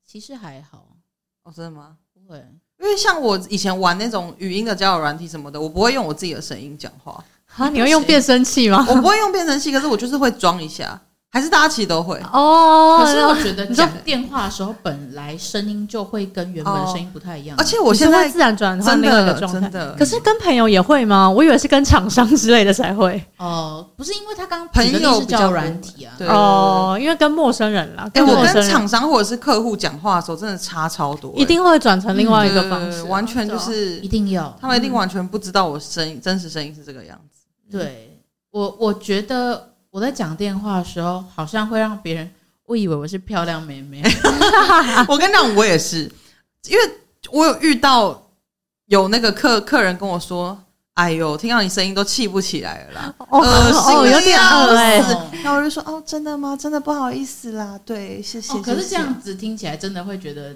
[0.05, 0.97] 其实还好。
[1.45, 1.97] 哦，真的吗？
[2.13, 2.45] 不会。
[2.81, 7.25] 因为像我以前玩那种语音的交友软体什么的，我不会用我自己的声音讲话。
[7.55, 8.85] 啊，你会用变声器吗？
[8.89, 11.01] 我不会用变声器，可是我就是会装一下。
[11.33, 19.61] 还是大家其实都会哦，可是我觉得讲电话的时候本来声音就会跟原本的声音不太一样，而且我现在自然转换那个状态。
[19.61, 21.29] 真的，可是跟朋友也会吗？
[21.29, 23.23] 我以为是跟厂商之类的才会。
[23.37, 26.17] 哦，不是，因为他刚朋友比较软体啊。
[26.21, 28.09] 哦，因为跟陌生人啦。
[28.15, 31.35] 哎，我跟厂商或者是客户讲话的时候，真的差超多。
[31.37, 37.43] 一定会转成另外一个方式，完全就是一定要，他们一定完全不知道我声音真实声音是这个样子。
[37.71, 38.19] 对
[38.53, 39.73] 我，我觉得。
[39.97, 42.31] 我在讲电话的时候，好像会让别人
[42.67, 44.03] 误以为我是漂亮妹妹。
[45.09, 46.03] 我跟你讲，我也是，
[46.69, 46.91] 因为
[47.33, 48.29] 我有遇到
[48.89, 54.99] 有那个客客人跟我说：“哎呦，听到你声音都气不起来了啦，恶心，有点恶哎。”
[55.43, 56.55] 然后我就说：“哦，真的吗？
[56.55, 60.55] 真的不好意思啦，对，谢谢。”可是这样子听起来真的会觉得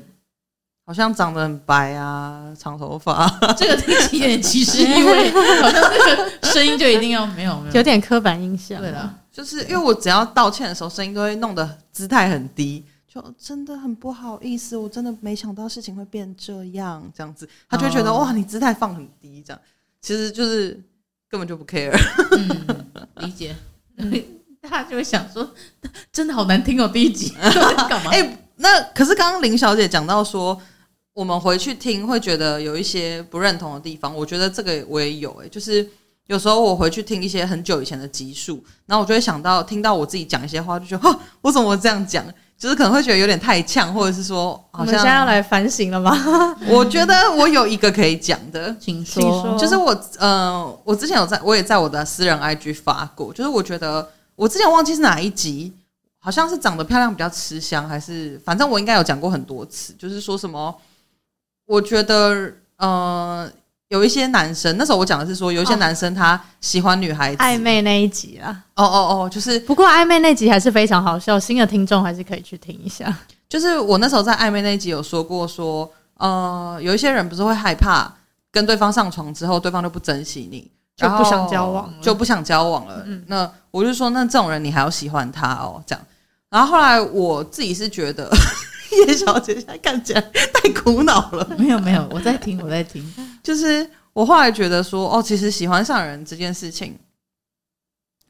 [0.84, 3.26] 好像长得很白啊，长头发，
[3.56, 5.30] 这个听起来有点歧视意味，
[5.62, 8.78] 好像这个声音就一定要没有没有，有点刻板印象。
[8.78, 9.14] 对了。
[9.32, 19.62] 就是因为我只要道歉的时候，声音都会弄得姿态很低，就真的很不好意思，我真的没想到事情会变这样，这样子，他就会觉得、哦、哇，你姿态放很低，这样，
[20.00, 20.80] 其实就是
[21.28, 21.92] 根本就不 care。
[22.32, 22.86] 嗯，
[23.24, 23.54] 理解。
[24.62, 25.48] 大家就会想说，
[26.12, 27.32] 真的好难听哦，第一集
[27.88, 28.10] 干嘛？
[28.10, 30.60] 哎、欸，那可是刚刚林小姐讲到说，
[31.12, 35.88] 我们回去听会觉得有一些不认同的地方，我觉得这个我也有、欸，哎，就是。
[36.30, 42.24] 有时候我回去听一些很久以前的集数，然后我就会想到听到我自己讲一些话，就觉得，我怎么会这样讲？
[42.56, 46.16] 就是可能会觉得有点太呛，或者是说，好像我们现在要来反省了吗？
[46.70, 49.58] 我觉得我有一个可以讲的，请说。
[49.58, 49.90] 就是我，
[50.20, 55.72] 呃，我之前有在，我也在我的私人 IG 发过，就是我觉得我之前忘记是哪一集，
[56.20, 60.72] 好像是长得漂亮比较吃香，还是反正我应该有讲过很多次，就是说什么，
[61.66, 63.50] 我觉得，呃。
[63.90, 68.64] 有一些男生，那时候我讲的是说，有一些男生他喜欢女孩子暧昧那一集啊。
[68.76, 73.12] 哦哦哦，就是不过暧昧那集还是非常好笑，新的听众还是可以去听一下。
[73.48, 78.12] 就是我那时候在暧昧那一集有说过说，说呃，有一些人不是会害怕
[78.52, 83.02] 跟对方上床之后，对方就不珍惜你，就不想交往，就不想交往了。
[83.06, 85.82] 嗯，那我就说，那这种人你还要喜欢他哦？
[85.84, 86.06] 这样。
[86.48, 88.30] 然后后来我自己是觉得。
[89.06, 90.20] 叶小姐现在看起来
[90.52, 91.46] 太苦恼了。
[91.56, 93.00] 没有没有，我在听，我在听。
[93.42, 96.98] 就是我后来觉得说，哦，其实喜欢上人这件事情，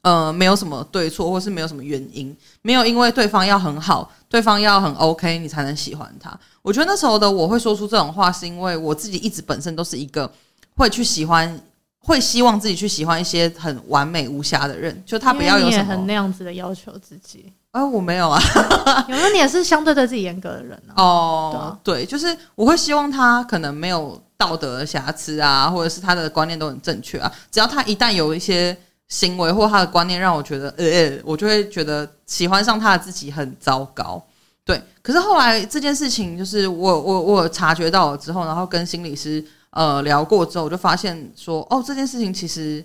[0.01, 6.37] 呃，没有什么对错，或是没有什么原因，没有因为对方要很好，对方要很 OK，你才能喜欢他。
[6.61, 10.31] 我觉得那时候的我会说出这种话，是因为我自己一直本身都是一个
[10.75, 11.59] 会去喜欢，
[11.99, 17.51] 会希望自己去喜欢一些很完美无瑕的人，就他不要有什么很那样子的要求自己。
[17.71, 18.37] 啊，我没有啊，
[19.07, 19.29] 有没有？
[19.29, 20.93] 你也是相对对自己严格的人呢？
[20.97, 27.31] 哦，对，就是我会希望他可能没有道德瑕疵啊，或者是他的观念都很正确啊。
[27.51, 28.75] 只要他一旦有一些
[29.07, 34.19] 行为或他的观念让我觉得，呃，我就会觉得喜欢上他的自己很糟糕。
[34.65, 42.83] 对，可是后来这件事情，就是我我我察觉到了之后，然后跟心理师呃聊过之后，我就发现说，哦，这件事情其实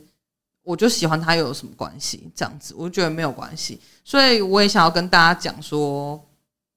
[0.62, 2.31] 我就喜欢他又有什么关系？
[2.35, 3.81] 这样子，我就觉得没有关系。
[4.05, 6.21] 所以我也想要跟大家讲说，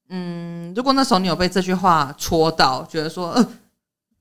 [0.09, 3.47] 嗯，如果那时候你有被这句话戳到，觉得说，呃，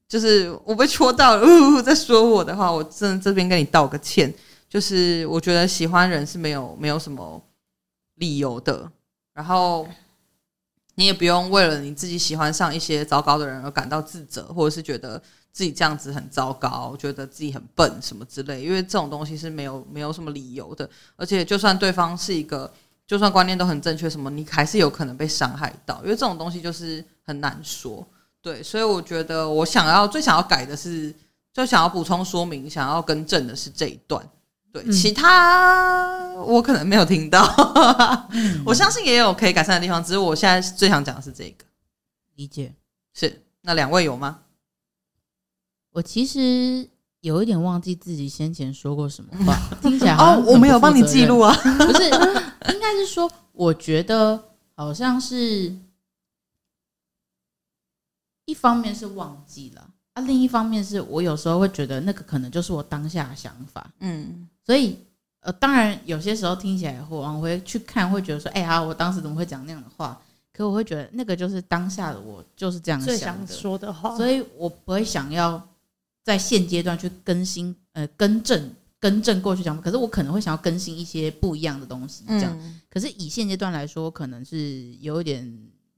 [0.08, 4.32] 就是我被戳到了，呜，在说我的话，我真的这边跟你道个歉。
[4.68, 7.42] 就是我觉得喜欢人是没有没有什么
[8.16, 8.90] 理由的，
[9.32, 9.88] 然后
[10.94, 15.20] 你也不用为了你自己喜欢上一些糟糕的人而感到自责，或者是觉得
[15.52, 22.70] 自己这样子很糟糕，觉得自己很笨什么之类，因为这种东西是没有没有什么理由的，而且就算对方是一个，
[23.06, 28.06] 就算观念都很正确，什么你还是有可能被伤害到，因为这种东西就是很难说。
[28.40, 31.14] 对，所以我觉得我想要最想要改的是，
[31.52, 34.24] 就想要补充说明，想要更正的是这一段。
[34.72, 37.42] 对，其他我可能没有听到，
[38.30, 41.64] 嗯、我相信也有可以改善的地方，只是我现在最想讲的是这个。
[42.36, 42.74] 理解。
[43.14, 44.40] 是，那两位有吗？
[45.92, 46.88] 我其实
[47.22, 54.40] 有一点忘记自己先前说过什么话， 听起来好哦，我没有帮你记录啊，不是，应该是说，我觉得
[54.76, 55.74] 好像是，
[58.48, 59.90] 一方面是忘记了。
[60.14, 64.98] 啊、另一方面是我有时候会觉得那个可能就是我当下的想法，嗯，所以
[65.40, 70.20] 呃，当然有些时候听起来会往回去看，会觉得说，哎呀，我当时怎么会讲那样的话？
[70.52, 75.62] 可我会觉得那个就是当下的我就是这样想的，最想说的话，所以我不会想要
[76.24, 82.58] 在现阶段去更新呃更正更正过去讲，可是我可能会想要更新一些不一样的东西，这样。
[82.60, 85.44] 嗯、可是以现阶段来说，可能是有一点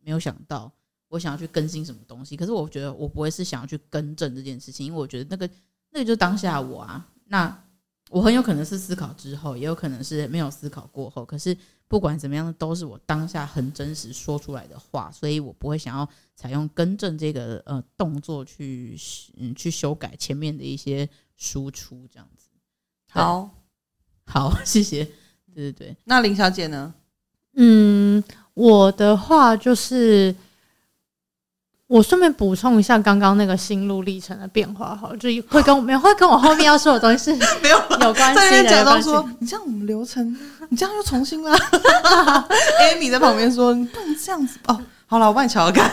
[0.03, 0.71] 没有想到。
[1.11, 5.51] 我想要去更新什么东西，可是我觉得我不会是想要去更正这件事情，因为我觉得那个
[5.91, 7.65] 那个就是当下我啊，那
[8.11, 11.25] 我很有可能是思考之后，也有可能是没有思考过后。
[11.25, 11.57] 可是
[11.89, 18.97] 不管怎么样，都是我当下很真实说出来的话，所以我不会想要采用更正这个呃动作去
[19.37, 22.47] 嗯去修改前面的一些输出这样子。
[23.11, 23.51] 好，
[24.27, 25.05] 好， 谢谢。
[25.53, 26.95] 对对对，那林小姐呢？
[27.55, 28.23] 嗯，
[28.55, 30.33] 我的话就是。
[31.91, 38.63] 我顺便补充一下刚刚那个心路历程的变化，好，就会跟我没有会跟我后面要说的东西是 没有有关系的。
[38.63, 40.25] 在假装说，你这样我们流程，
[40.69, 41.53] 你这样又重新了。
[42.95, 44.81] Amy 在旁边说，你不能这样子哦。
[45.07, 45.91] 好了，我帮你调侃。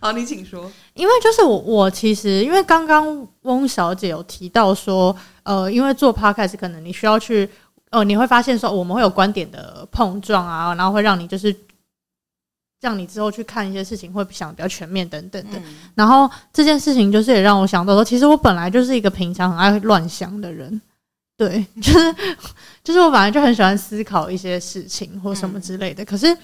[0.00, 0.70] 好，你请说。
[0.92, 7.48] 因为就是我，我其实因为刚刚翁小姐有提到说，呃，因为做 podcast 可能你需要去，
[7.88, 11.56] 呃，你会发现说我们会有观点的碰撞啊，然后会让你就是。
[12.82, 15.62] 让你之后去看一些事情会想得比较全面等等的，嗯、
[15.94, 20.82] 然后这件事情就是也让我想到说，其实我本来就是一个平常很爱乱想的人，
[21.36, 22.14] 对， 就是
[22.82, 26.36] 就是我本来就很喜欢思考一些事情或什么之类的，嗯、可是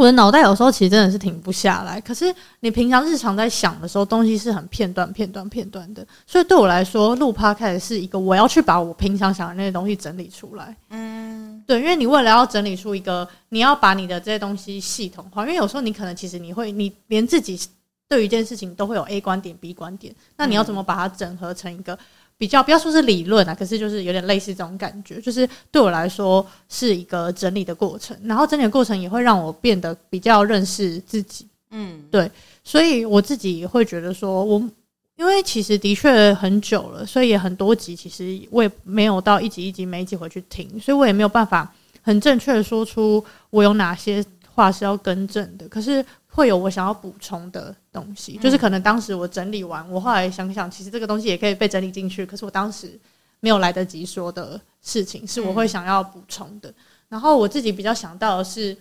[0.00, 2.00] 我的脑袋有时候其实真的是停不下来。
[2.00, 11.62] 可是你平常日常在想的时候，东西是很片段、片段、片段的，所以对我来说，录 Podcast 是一个我要去把我平常想的那些东西整理出来，嗯。
[11.66, 17.60] 对，因为你为了要整理出一个，你要把你的这些东西系统化，因为有时候你可能其实你会，你连自己
[18.08, 21.96] 对于一件事情都会有 A 观点、B 观点，那你要怎么把它整合成一个
[22.40, 32.30] 比较，不要说是理论啊，可是就是有点类似这种感觉，就是对我来说是一个整理的过程，然后整理的过程也会让我变得比较认识自己，嗯，对，
[32.64, 34.70] 所以我自己会觉得说我。
[35.16, 44.24] 因为其实的确很久了，所以也很多集，其实我也没有到一集一集每一集回去听，所以我也没有办法很正确的说出我有哪些
[44.60, 45.68] 话是要更正的。
[45.68, 52.98] 可是会有我想要补充的东西，就是可能当时我整理完，我后来想想，其实这个东西也可以被整理进去，可是我当时
[53.40, 56.72] 没有来得及说的事情，是我会想要补充的。
[57.08, 58.76] 然后我自己比较想到的是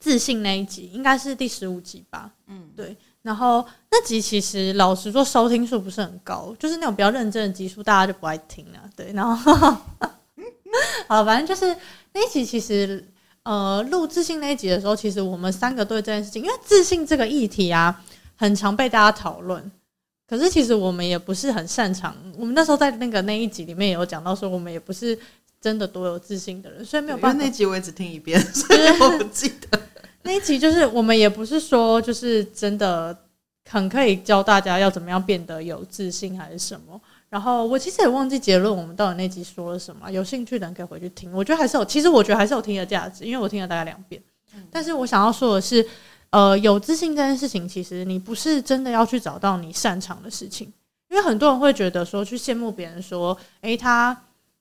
[0.00, 2.32] 自信那一集，应该是第十五集吧？
[2.48, 2.96] 嗯，对。
[3.22, 8.80] 然后那集其实老实说收听数不是很高，就是那种比较认真的集数，大家就不爱听了。
[8.96, 9.76] 对，然后
[11.06, 11.72] 好，反正就是
[12.12, 13.08] 那一集其实
[13.44, 18.02] 呃录自信那一集的时候，其实我们三个对这件事情，因为自信这个议题啊，
[18.36, 19.70] 很常被大家讨论。
[20.28, 25.18] 可是其实我们也不是很擅长，我们那时候在那个那一集里面也有讲到说，我们也不是
[25.60, 27.44] 真的多有自信的人，所以没有办法。
[27.44, 29.78] 那集我也只听一遍， 所以我不记得。
[30.22, 33.14] 那一集就是我们也不是说就是真的
[33.68, 36.98] 很可以教大家要怎么样变得有自信还是什么。
[37.32, 40.12] 然后我其实也忘记结论，我们到底那集说了什么。
[40.12, 44.22] 有兴趣的人可以回去听，我觉得还是有，其实我觉得还是有听的价值，因为我听了大概两遍。
[44.70, 45.82] 但是我想要说的是，
[46.28, 50.70] 呃，有自信这件事情，其实你不是真的要去找到你擅长的事情，
[51.08, 54.14] 因为很多人会觉得说去羡慕别人说，诶，他。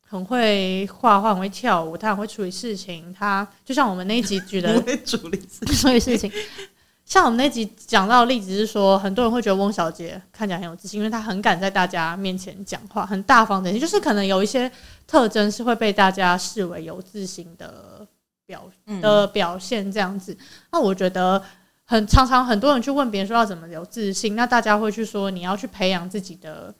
[0.07, 3.15] 很会画画，很会跳舞，他很会处理事情。
[3.17, 6.29] 他就像我们那一集举的，会处理处理事情。
[7.11, 14.71] 像我们那集讲到的例子是说，很多人会觉得翁小姐看起来很有自信，因为她很敢在大家面前讲话，很大方的，就是可能有一些
[15.05, 18.07] 特征是会被大家视为有自信的
[18.45, 18.63] 表
[19.01, 20.37] 的表现这样子。
[20.71, 21.43] 那我觉得
[21.83, 26.73] 很常常很多人去问别人说要怎么有自信，那大家会去说你要去培养自己的，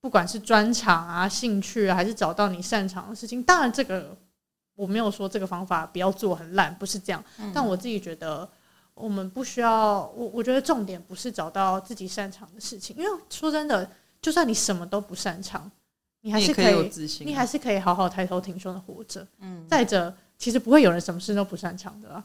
[0.00, 3.42] 不管是专长啊、兴趣啊，还是找到你擅长的事情。
[3.42, 4.16] 当然，这个
[4.76, 7.20] 我没有说这个方法不要做很烂，不是这样。
[7.52, 8.48] 但我自己觉得。
[9.00, 13.88] 我们不需要我，我觉得重点不是找到自己擅长的事情，因为说真的，
[14.20, 15.70] 就算你什么都不擅长，
[16.20, 19.26] 你还是可以，你，还是可以好好抬头挺胸的活着。
[19.40, 22.24] 嗯，再者，其实不会有人什么事都不擅长的啊。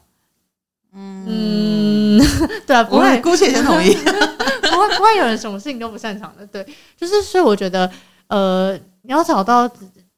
[0.92, 2.18] 嗯，
[2.66, 6.46] 对啊，不会，姑且先同意， 不会不会有人什么事情都不擅长的。
[6.46, 7.90] 对，就是所以我觉得，
[8.28, 9.68] 呃，你要找到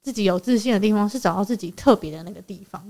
[0.02, 2.82] 自己有自信的地方，是找到自己特别的那个地方，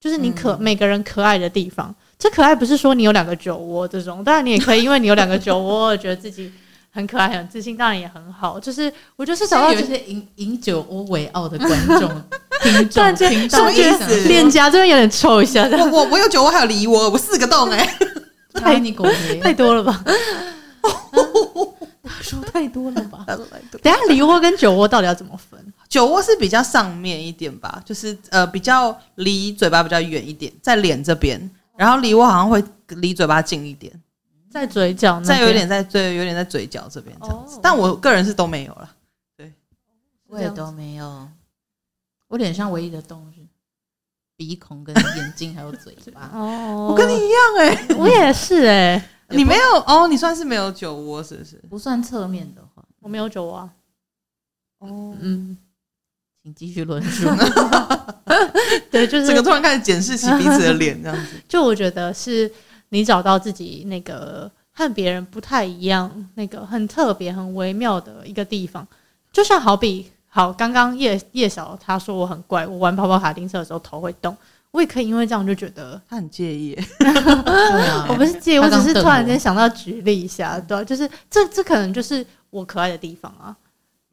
[0.00, 1.94] 就是你可、嗯、每个人可爱的地方。
[2.18, 6.50] 这可爱不是说你有两个酒窝这种，当然你也可以，因为你有两个酒窝，觉得自己
[6.90, 8.58] 很可爱、很自信，当然也很好。
[8.58, 12.08] 就是我就是找到有一些以以酒窝为傲的观众
[12.62, 14.28] 听众，听什么意思？
[14.28, 15.64] 脸颊这边有点臭一下。
[15.64, 17.98] 我我我有酒窝，还有梨窝，我四个洞哎、欸，
[18.60, 19.04] 太你狗
[19.42, 20.02] 太多了吧？
[22.22, 23.26] 说太多了吧？
[23.82, 25.60] 等下梨窝跟酒窝到底要怎么分？
[25.88, 31.50] 酒窝是比较上面一点吧，就是呃比较离嘴巴比较远一点，在脸这边。
[31.76, 33.92] 然后梨窝好像会离嘴巴近一点，
[34.50, 37.58] 在嘴角，再有点在嘴，有点在嘴角这边这样子。
[37.62, 38.90] 但我个人是都没有了，
[39.36, 39.52] 对，
[40.28, 41.28] 我也都没有。
[42.28, 43.40] 我脸上唯一的洞是
[44.36, 46.30] 鼻孔跟 眼睛还有嘴巴。
[46.32, 49.10] 哦，我跟你一样哎，我也是哎。
[49.30, 50.06] 你没有哦？
[50.06, 51.56] 你算是没有酒窝是不是？
[51.68, 53.70] 不算侧面的话，我没有酒窝。
[54.78, 55.56] 哦，嗯。
[56.46, 57.26] 你继续论述。
[58.90, 61.32] 对，就是整个突然开始检视起彼此的脸，这样子。
[61.48, 62.50] 就我觉得是
[62.90, 68.86] 你找到自己那个和别人不太一样，那个很特别、很微妙的一个地方。
[69.32, 74.36] 就像好比，好，刚刚叶叶晓他说我很怪，我玩跑跑卡丁车的时候头会动，
[74.70, 76.78] 我也可以因为这样就觉得他很介意。
[78.08, 83.56] 我不是介意，我只是突然间想到举例一下，对、啊，就是这这可能就是我可爱的地方啊。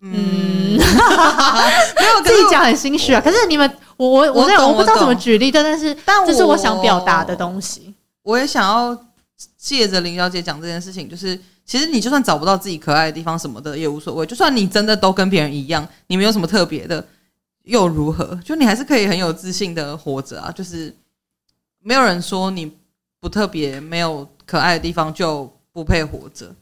[0.02, 3.22] 嗯， 没有自己讲很心虚啊。
[3.22, 7.94] 可是你们，我我我我，我不知道怎么举例，但但是，但这是我想表达的东西。
[8.24, 8.98] 我也想要
[9.58, 17.06] 借着林小姐讲这件事情，就是其实你就算找不到自己可爱的地方什么的也无所谓，就算你真的都跟别人一样，你没有什么特别的
[17.66, 18.40] 又如何？
[18.44, 20.52] 就你还是可以很有自信的活着啊。
[20.52, 20.96] 就是
[21.84, 22.72] 没有人说你
[23.20, 26.54] 不特别，没有可爱的地方就不配活着。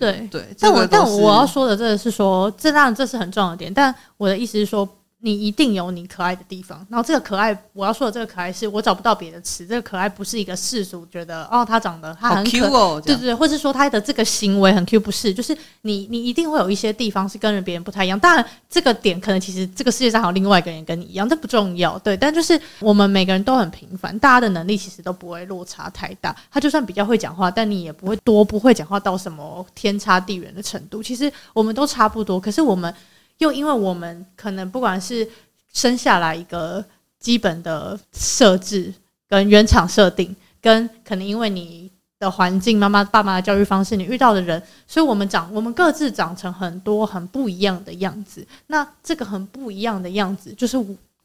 [0.00, 4.88] 对对，但我但我要说的这个是说，这当然这是很重要的点，但我的意思是说。
[5.22, 9.66] 你一定有你可爱的地方，然后这个可爱，我要说的这个可爱是我找不到别的词。
[9.66, 18.18] 这个可爱不是一个世俗觉得哦，他长得他很可爱，哦，对对对，或是说他的这个行为很 Q，不是，就是你你一定会有一些地方是跟人别人不太一样。
[18.18, 22.16] 当然，这个点可能其实这个世界上还有另外一个人跟你一样，这不重要，对。
[22.16, 26.34] 但就是我们每个人都很平凡，大家的能力其实都不会落差太大。
[26.50, 31.02] 他就算比较会讲话，但你也不会多不会讲话到什么天差地远的程度。
[31.02, 32.94] 其实我们都差不多，可是我们。
[33.40, 35.28] 又因为我们可能不管是
[35.72, 36.84] 生下来一个
[37.18, 38.92] 基本的设置
[39.28, 48.46] 跟原厂设定，跟可能因为你的环境、妈妈、爸妈的教育方式、你遇到的人，所以我们长我们各自长成很多很不一样的样子。
[48.66, 50.76] 那这个很不一样的样子，就是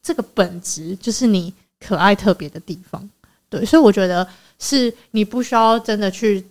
[0.02, 3.08] 这个本质，就是你可爱特别的地方。
[3.50, 4.26] 对，所以我觉得
[4.58, 6.44] 是你不需要真的去。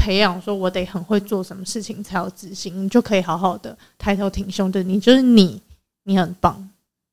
[0.00, 4.82] 培养说，我得很会做什么事情才有自信，你就可以好好的抬头挺胸的。
[4.82, 5.60] 你就是你，
[6.04, 6.68] 你很棒。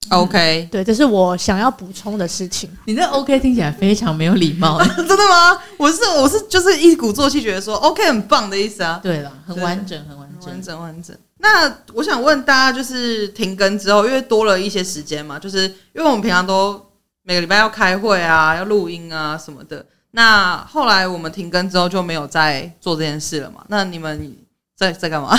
[0.10, 2.70] OK，对，这是我想要补充的事情。
[2.86, 5.62] 你那 OK 听起来非常没有礼貌， 真的吗？
[5.76, 9.02] 我是我是就是一鼓作气，觉得说 OK 很棒的意思啊。
[9.04, 11.18] 对了，很完整，很完整，完整完整。
[11.40, 15.64] 那我想问大家，就是停更之后，因为多了一些时间嘛，就是
[15.94, 16.82] 因为我们平常都
[17.24, 19.86] 每个礼拜要开会啊，要录音啊什么的。
[20.18, 23.64] 那后来我们停更之后就没有再做这件事了嘛？
[23.70, 24.36] 那你们
[24.76, 25.38] 在在干嘛？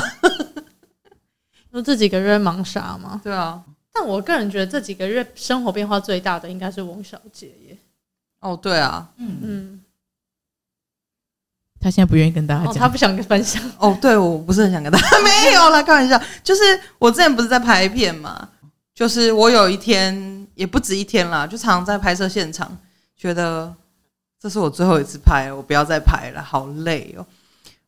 [1.72, 3.20] 说这几个月忙啥吗？
[3.24, 3.60] 对啊，
[3.92, 7.76] 但我个人觉得这几个月生活变化最大的应该是翁小姐耶。
[8.38, 9.80] 哦，对啊，嗯嗯，
[11.80, 13.60] 他现在不愿意跟大家讲，他不想跟分享。
[13.78, 16.16] 哦，对，我不是很想跟大家， 没有啦，开玩笑。
[16.44, 16.62] 就是
[17.00, 18.48] 我之前不是在拍片嘛，
[18.94, 22.78] 就是我有一天也不止一天啦，就常常在拍摄现场，
[23.16, 23.74] 觉得。
[24.40, 27.26] 这是我最后一次拍，我不要再拍了，好累哦。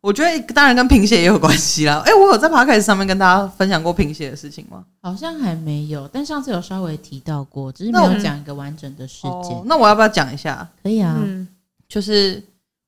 [0.01, 2.03] 我觉得当然跟贫血也有关系啦。
[2.07, 4.83] 哎、欸，我有在 Podcast 上面跟大家分享过贫血的事情吗？
[5.03, 9.55] 好像还没有，但上次有稍微提到过，只是没有讲一个完整的事件。
[9.55, 10.67] 哦、那我要不要讲一下？
[10.83, 11.47] 可以啊，嗯，
[11.87, 12.43] 就是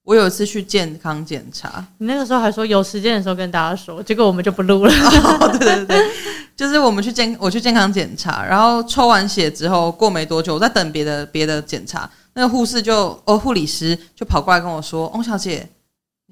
[0.04, 4.90] 我有一次去健康检查，你那个时候还说有时间的时候跟大家说，结果我们就不录了。
[5.38, 6.10] 哦、对对对，
[6.56, 15.68] 就是我们去健我去健康检查，然后抽完血之后过没多久，我在等别的别的检查，那个护士就哦护理师就跑过来跟我说：“翁小姐。”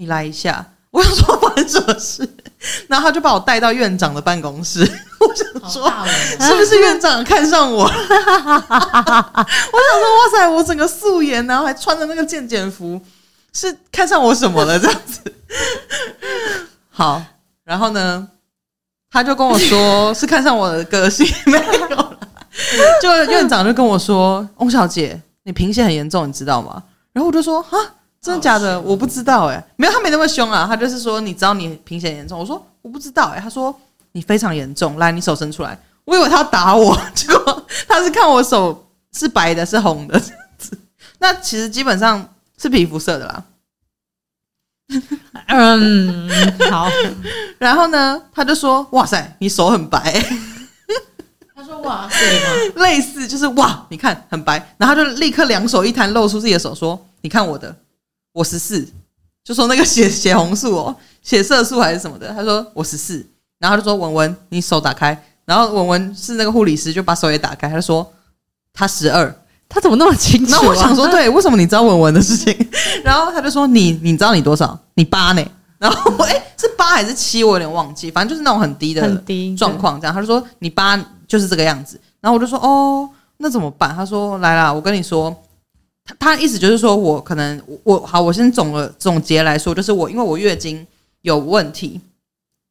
[0.00, 2.26] 你来一下，我想说发生什么事，
[2.88, 4.80] 然后他就把我带到院长的办公室。
[4.80, 5.92] 我想说，
[6.40, 7.82] 是不是院长看上我？
[7.84, 8.00] 我想
[9.36, 12.98] 说，哇塞，我整个素颜，然后还穿着那个健检服，
[13.52, 14.78] 是看上我什么了？
[14.78, 15.20] 这样子。
[16.88, 17.22] 好，
[17.64, 18.26] 然后呢，
[19.10, 22.18] 他就跟我说是看上我的个性，没有了。
[23.02, 26.82] 就院长就跟我说，翁小姐，你贫血很严重，你知道吗？
[27.12, 27.96] 然后我就说啊。
[28.22, 28.78] 真的假的？
[28.78, 33.74] 我不知道哎、欸，没有，他没那么凶啊，他就是说，你知道你贫血严重，我说我不知道哎、欸，他说
[34.12, 40.78] 你非常严重，来，你手伸出来，我以为他要打我， 结果他是看我手是白的，是红的这样子，
[41.18, 42.28] 那其实基本上
[42.58, 43.44] 是皮肤色的啦。
[45.46, 46.28] 嗯，
[46.70, 46.90] 好，
[47.56, 50.22] 然后呢，他就说，哇塞，你手很白、
[51.70, 52.82] 说哇塞吗？
[52.84, 57.74] 类似就是哇，你看很白，然后他就立刻两手一摊，露出自己的手，说，你看我的。
[58.32, 58.88] 我十四，
[59.42, 62.32] 就说那个血血红素哦，血色素还是什么的。
[62.32, 63.26] 他说我十四，
[63.58, 65.20] 然后他就说文文，你手打开。
[65.44, 67.68] 然后文文是那个护理师，就把手也打开。
[67.68, 68.08] 他说
[68.72, 69.34] 他十二，
[69.68, 70.58] 他怎么那么清楚啊？
[70.58, 72.56] 然后我想说，对，为什么你知道文文的事情？
[73.02, 74.78] 然后他就说你你知道你多少？
[74.94, 75.44] 你八呢？
[75.78, 77.42] 然后我哎是八还是七？
[77.42, 80.00] 我有点忘记，反正就是那种很低的很低状况。
[80.00, 80.96] 这样他就说你八
[81.30, 81.98] 就是这个样子。
[82.20, 83.08] 然后我就说哦，
[83.38, 83.94] 那怎么办？
[83.94, 85.34] 他说来啦，我跟你说。
[86.02, 90.84] 他他意思就是说，我可能我好，我先总了总结来说，就是我因为我月经
[91.20, 92.00] 有问题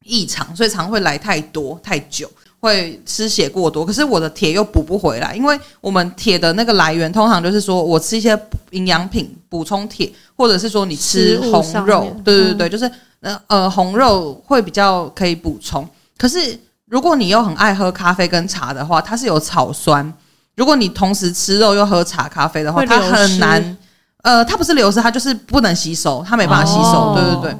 [0.03, 2.29] 异常，所以常会来太多太久，
[2.59, 3.85] 会失血过多。
[3.85, 8.37] 可是我的铁又补不回来，因为我们铁的那个来源通常就是说我吃一些
[8.71, 12.91] 营养品补充铁，或者是说你吃红肉，对对对，就是
[13.21, 15.87] 呃呃红肉会比较可以补充。
[16.17, 16.59] 可是
[16.89, 20.11] 如果你又很爱喝咖啡跟茶的话，它是有草酸。
[20.55, 23.77] 如果你同时吃肉又喝茶咖啡的话，它很难，
[24.23, 27.57] 呃，它不是流失，它就是不能吸收，它没办法吸收，对对对，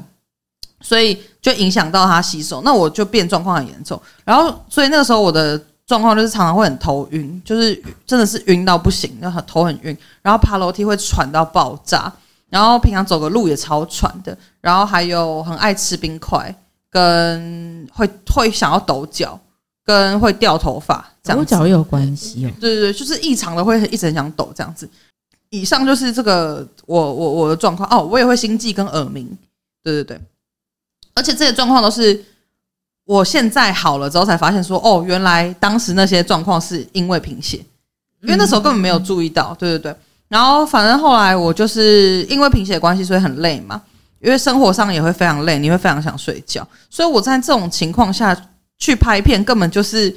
[0.82, 12.12] 所以就影响到它吸收，那我就变状况很严重，然后所以那个时候我的状况就是常常会很头晕，就是真的是晕到不行，就很头很晕，然后爬楼梯会喘到爆炸，
[12.50, 16.54] 然后平常走个路也超喘的，然后还有很爱吃冰块，
[16.90, 19.40] 跟会会想要抖脚。
[19.86, 22.52] 跟会掉头发这样，抖脚也有关系哦。
[22.62, 24.88] 对对对，就是异常的会一直很想抖这样子。
[25.50, 29.28] 以上就是这个我我我的状况哦，我也会心悸跟耳鸣。
[29.84, 30.22] 对对对，
[31.16, 32.24] 而且这些状况都是
[33.06, 37.58] 我现在好了之后才发现说，哦，原来当时那些状况是因为贫血，
[38.22, 39.56] 因为那时候根本没有注意到。
[39.56, 39.96] 对对对，
[40.28, 43.82] 然后反正后来我就是因为贫血关系，所以很累嘛，
[44.22, 48.36] 因为生活上也会非常累，你会非常想睡觉，所以我在这种情况下。
[48.82, 50.15] 去拍片根本就是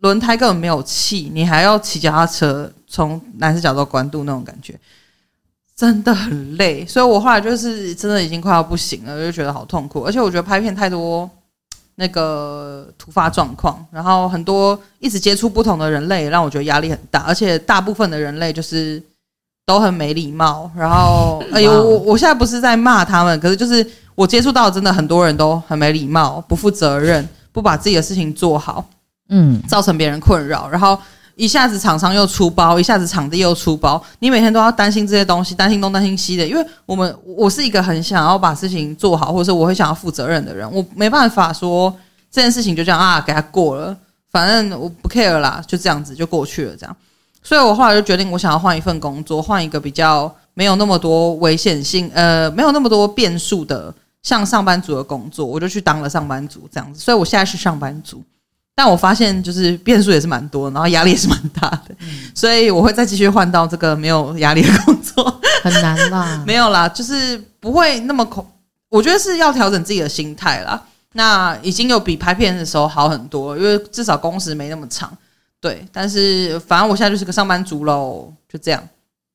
[0.00, 4.78] 轮胎根本没有气，你还要骑脚踏车从南势角到关渡那种感觉，
[5.74, 6.84] 真的很累。
[6.84, 10.02] 所以我后来就是真的已经快要不行了，就觉得好痛苦。
[10.02, 11.28] 而且我觉得拍片太多
[11.94, 17.20] 那个突发状况，然后很多一直接触不同的人类，让我觉得压力很大。
[17.20, 19.02] 而且大部分的人类就是
[19.66, 20.70] 都很没礼貌。
[20.76, 27.28] 然后哎呦， 我我现在不是在骂他们，可是就是我接触到真的很多人都很没礼貌，不负责任。
[27.54, 28.84] 不把自己的事情做好，
[29.28, 30.98] 嗯，造成别人困扰，然后
[31.36, 36.44] 一下子厂商又出包，一下子场地又出包，你每天都要担心这些东西，担心东担心西的。
[36.44, 41.94] 因为我们我是一个很想要把事情做好，或者是我会想要负责任的人，我没办法说
[42.28, 43.96] 这件事情就这样啊给他过了，
[44.32, 46.96] 反正我不 care 啦，就这样子就过去了，这样。
[47.44, 53.94] 所以我后来就决定，我想要换一份工作，换一个比较没有那么多危险性，呃，没有那么多变数的。
[54.22, 58.22] 像上班族的工作，我就去当了上班族这样子，所以我现在是上班族，
[58.74, 65.22] 但我发现就是变数也是蛮多，然后压力也是蛮大的，嗯、所以我会再继续换到这个没有压力的工作，
[65.62, 68.46] 很难啦， 没有啦，就是不会那么恐，
[68.88, 70.82] 我觉得是要调整自己的心态啦。
[71.12, 75.14] 那已经有比拍片的时候好很多，因为至少工时没那么长，
[75.64, 75.86] 对。
[75.90, 78.86] 但是反正我现在就是个上班族喽，就这样。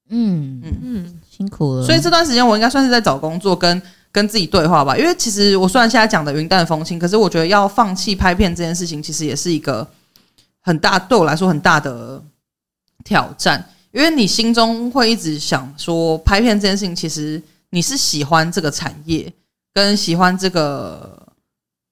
[0.10, 1.84] 嗯嗯嗯，辛苦了。
[1.84, 3.82] 所以这段时间我应该算是在找工作跟。
[4.12, 9.88] 跟自己对话吧，因为其实我虽然现在讲的云淡风轻，可是我觉得要放弃拍片这件事情，其实也是一个
[10.62, 12.20] 很大，对我来说很大的
[13.04, 13.64] 挑战。
[13.92, 19.32] 因为你心中会一直想说，拍片这件事情，其实你是喜欢这个产业，
[19.76, 21.28] 跟喜欢这个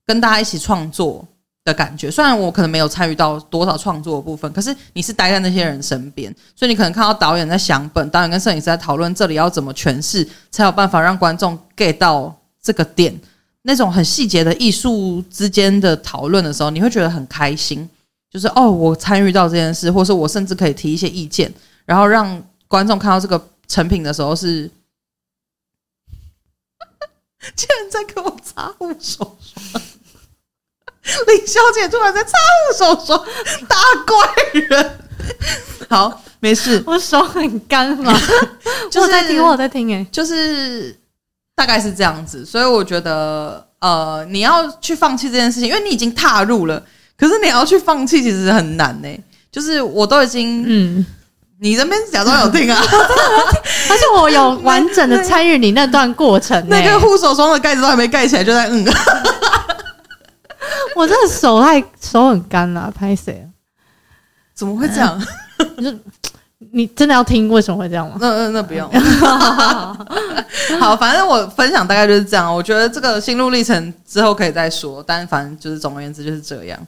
[0.03, 1.23] 跟大家一起创作
[1.67, 2.09] 的感觉。
[2.09, 13.19] 虽然我可能没有参与到多少创作的部分，可是你是待在那些人身边，所以你可能看到导演在想本，导演跟摄影师在讨论这里要怎么诠释，才有办法让观众 get 到这个点。
[13.63, 17.87] 那种很细节的艺术之间的讨论的时候，你会觉得很开心。
[18.29, 21.53] 就是哦，我参与到这件事，或是我甚至可以提一些意见，
[21.85, 24.69] 然后让观众看到这个成品的时候是，
[27.55, 29.81] 竟然在给我擦护手霜，
[31.27, 33.25] 林小姐突然在擦护手霜，
[33.67, 34.99] 大怪人。
[35.89, 38.13] 好，没事，我手很干嘛，
[38.91, 40.95] 就是在听，我在听，哎，就是
[41.55, 46.81] 大概是这样子，所以我觉得，呃，你要去放弃这件事情，因为你已经踏入了。
[47.17, 49.23] 可是你要去放弃，其实很难呢、欸。
[49.51, 51.05] 就是我都已经，嗯，
[51.59, 52.79] 你这边假装有听啊，
[53.89, 56.67] 而且我有完整的参与你那段过程、欸。
[56.69, 58.85] 那个护手霜的盖子都还没盖起来，就在嗯。
[60.95, 63.47] 我这个手太手很干了，拍谁？
[64.53, 65.19] 怎么会这样？
[65.81, 65.93] 就
[66.71, 68.17] 你真的要听为什么会这样吗？
[68.19, 68.89] 那那那不用。
[70.79, 72.53] 好，反正我分享大概就是这样。
[72.53, 76.87] 我觉得这个心路历程之后可以再说，但反正就是总而言之就是这样。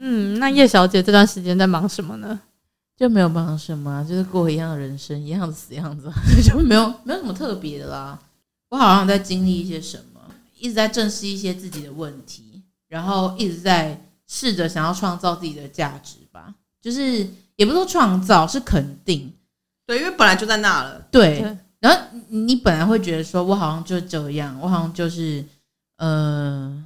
[0.00, 2.38] 嗯，那叶小姐这段时间在忙什么呢？
[2.98, 6.10] 就没有忙什么，就是过一样的人生，一样的死样子，
[6.42, 8.18] 就没有没有什么特别的啦。
[8.68, 10.20] 我好像在经历一些什么，
[10.58, 12.45] 一直在正视一些自己的问题，
[12.96, 16.52] 然后一直在试着想要创造自己的价值吧。
[16.80, 19.32] 就是也不是说创造，是肯定。
[19.86, 21.00] 对，因为本来就在那了。
[21.10, 25.44] 对，对，然后你本来会觉得说，我好像就这样，我好像就是，
[25.98, 26.82] 呃。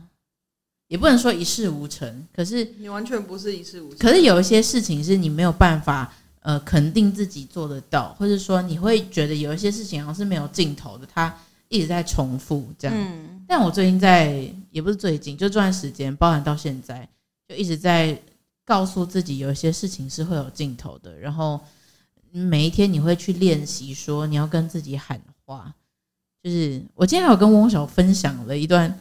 [0.89, 3.99] 也不能说一事无成，可是你完全不是一事无成。
[3.99, 11.33] 可是有一些事情是你没有办法呃肯定自己做得到，或者说你会觉得有一些事情好像是没有尽头的，它
[11.69, 12.97] 一直在重复这样。
[12.99, 13.41] 嗯。
[13.47, 17.09] 但我最近在，也不是最近，就这段时间，包含到现在，
[17.49, 18.21] 就一直在
[18.64, 21.18] 告诉自己，有一些事情是会有尽头的。
[21.18, 21.61] 然后
[22.31, 25.75] 每一天你会去练习说，你要跟自己喊话。
[26.43, 28.99] 就是我今天还有跟翁小分享了一段。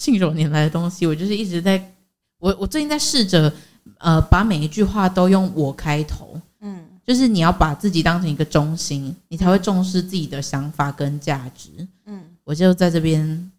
[0.00, 1.92] 信手拈来的东西，我就是一直在，
[2.38, 3.52] 我我最近在试着，
[3.98, 11.70] 呃，把每一句话都用我开头，嗯，就是你要把自己当成一个中心，你才会重视自己的想法跟价值，
[12.04, 13.50] 嗯，我就在这边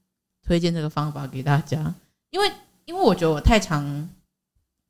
[0.50, 1.93] 推荐这个方法给大家，
[2.32, 2.52] 因为
[2.86, 4.10] 因为我觉得我太常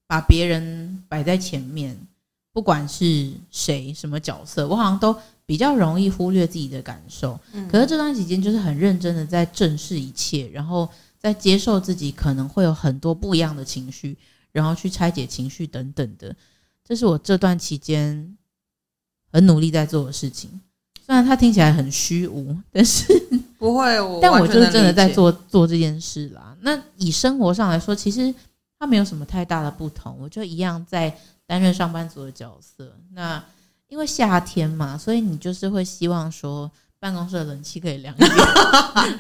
[0.07, 1.99] 把别人摆在前面，
[2.53, 5.13] 不管是谁什么角色，我好像都
[5.45, 10.89] 比较容易忽略自己的感受，嗯，可是这段时间就是很认真的在正视一切，然后。
[11.21, 14.17] 在接受自己可能会有很多不一样的情绪，
[14.53, 16.33] 然后去拆解情绪等等的，
[16.81, 18.37] 这是我这段期间
[19.29, 20.49] 很努力在做的事情。
[21.05, 23.03] 虽然它听起来很虚无，但是
[23.59, 26.55] 不会，我但我就是真的在做做这件事啦。
[26.61, 28.33] 那以生活上来说，其实
[28.79, 32.91] 它没有什么太大的不同，我就一样在担任上班族的角色。
[33.13, 33.43] 那
[33.89, 36.71] 因为夏天嘛，所以你就是会希望说。
[37.01, 38.29] 办公室的冷气可以凉一点，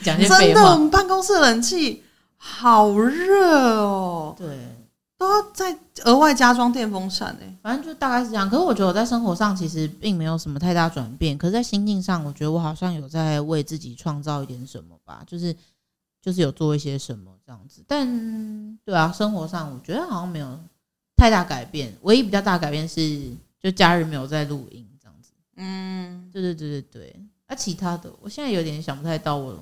[0.03, 0.37] 讲些废话。
[0.37, 2.03] 真的，我们办公室的冷气
[2.35, 4.35] 好热哦。
[4.37, 4.49] 对，
[5.19, 7.45] 都要再额外加装电风扇呢。
[7.61, 8.49] 反正就大概是这样。
[8.49, 11.37] 可是我觉得我在生活上其实并没有什么太大转变。
[11.37, 15.21] 可是，在心境上，我觉得我好像有在为自己创造一点什么吧。
[15.27, 15.53] 就是，
[16.21, 17.83] 就是有做一些什么这样子。
[17.85, 20.57] 但对啊，生活上我觉得好像没有
[21.17, 21.93] 太大改变。
[22.03, 23.29] 唯一比较大改变是，
[23.61, 25.31] 就家人没有在录音这样子。
[25.57, 27.15] 嗯，对对对对对。
[27.47, 29.61] 啊，其他的，我现在有点想不太到我，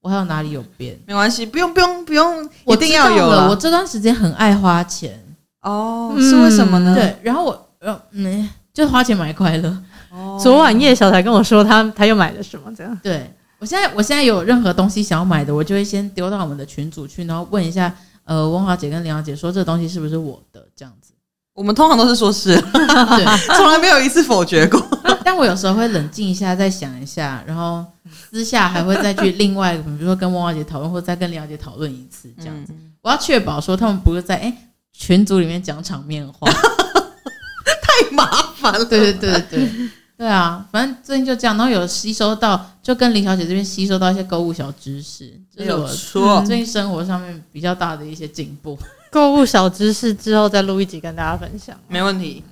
[0.00, 0.98] 我还有哪里有变？
[1.06, 3.48] 没关系，不用不用不用，我一定要有了。
[3.48, 5.22] 我这段时间很爱花钱
[5.62, 6.94] 哦，是为什么呢？
[6.94, 9.76] 对，然后我呃嗯，就花钱买快乐。
[10.10, 12.98] 哦，昨晚叶小才跟我说他他又买了什么这样。
[13.02, 17.94] 对，我现在我现在有任何东西想要买的，我就会先丢到我们的群组去，然后问一下
[18.24, 21.12] 呃温华姐跟林小姐说这个东西是不是我的这样子。
[21.52, 24.80] 我们通常都是说是， 对，从来没有一次否决过。
[25.24, 27.84] 但我有时候会冷静一下，再想一下，然后
[28.30, 32.72] 私下还会再去另外，比如说跟汪小姐讨论，或者再跟林小姐讨论一次，这样子。
[33.02, 34.54] 我要确保说他们不会在哎
[34.92, 38.24] 群组里面讲场面话， 太麻
[38.56, 38.84] 烦了。
[38.84, 39.70] 对对对对对，
[40.18, 48.78] 对啊，反正最近就这样，然后有吸收到，就跟林小姐这边吸收到一些购物小知识，这是我说最近生活上面比较大的一些进步。
[49.10, 52.44] 购物小知识之后再录一集跟大家分享，没问题。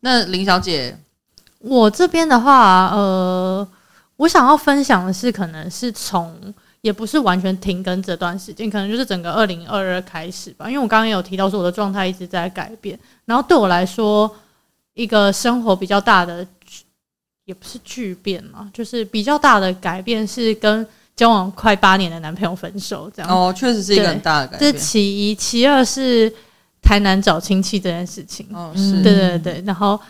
[0.00, 0.96] 那林小姐，
[1.58, 3.66] 我这边的话，呃，
[4.16, 10.66] 我想要分享的是，可能是从也不是完全停更这段时间，可能就是整个二零二二开始吧。
[10.66, 14.30] 因为我刚刚有提到说我的状态一直在改变，然后对我来说，
[14.94, 16.46] 一个生活比较大的，
[17.44, 20.86] 也不是巨变嘛，就是比较大的改变是跟
[21.16, 24.72] 交往快八年的男朋友分手，这样哦，确实是一个很大的改变。
[24.72, 26.32] 这其一，其二是
[26.80, 28.46] 台南找亲戚这件事情。
[28.52, 29.62] 哦，是，对对对。
[29.66, 30.00] 然后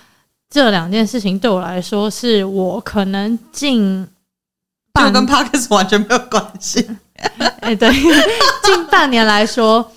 [0.50, 4.06] 这两件事情对我来说，是我可能近
[4.94, 6.88] 就跟 Podcast 完全没有关系。
[7.60, 7.92] 哎，对，
[8.64, 9.92] 近半年来说，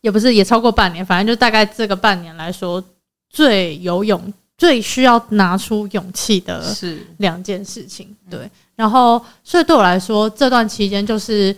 [0.00, 2.82] 也不是也超过半年，反正就大概这个半年来说，
[3.30, 8.14] 最有勇、最需要拿出勇气的是两件事情。
[8.30, 8.50] 对。
[8.76, 11.56] 然后，所以对我来说，这段期间就是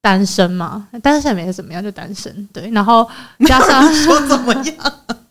[0.00, 2.48] 单身嘛，单身也没怎么样，就单身。
[2.52, 3.08] 对，然后
[3.46, 4.74] 加上 说怎么样，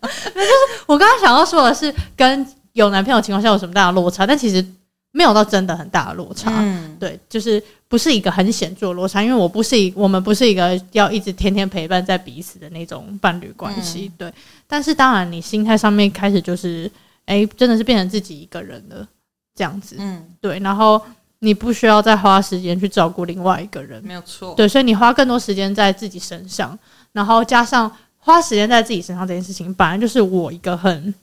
[0.33, 0.47] 就是
[0.85, 4.65] 我刚刚想要说的是，跟有男朋友情况下有什么大的落差，但其实
[5.11, 6.51] 没有到真的很大的落差。
[6.57, 14.11] 嗯，对，就是不是一个很显著的落差，因为我不是一，我们不是一个要一直天天陪伴在彼此的那种伴侣关系。
[14.11, 14.33] 嗯、对，
[14.67, 16.91] 但是当然，你心态上面开始就是，
[17.25, 19.07] 哎，真的是变成自己一个人了，
[19.55, 19.95] 这样子。
[19.99, 21.01] 嗯，对，然后。
[21.39, 24.55] 你不需要再花时间去照顾另外一个人，没有错。
[24.55, 26.79] 对，所以你花更多时间在自己身上，
[27.11, 27.91] 然后加上
[28.25, 31.13] 花时间在自己身上这件事情，本来就是我一个很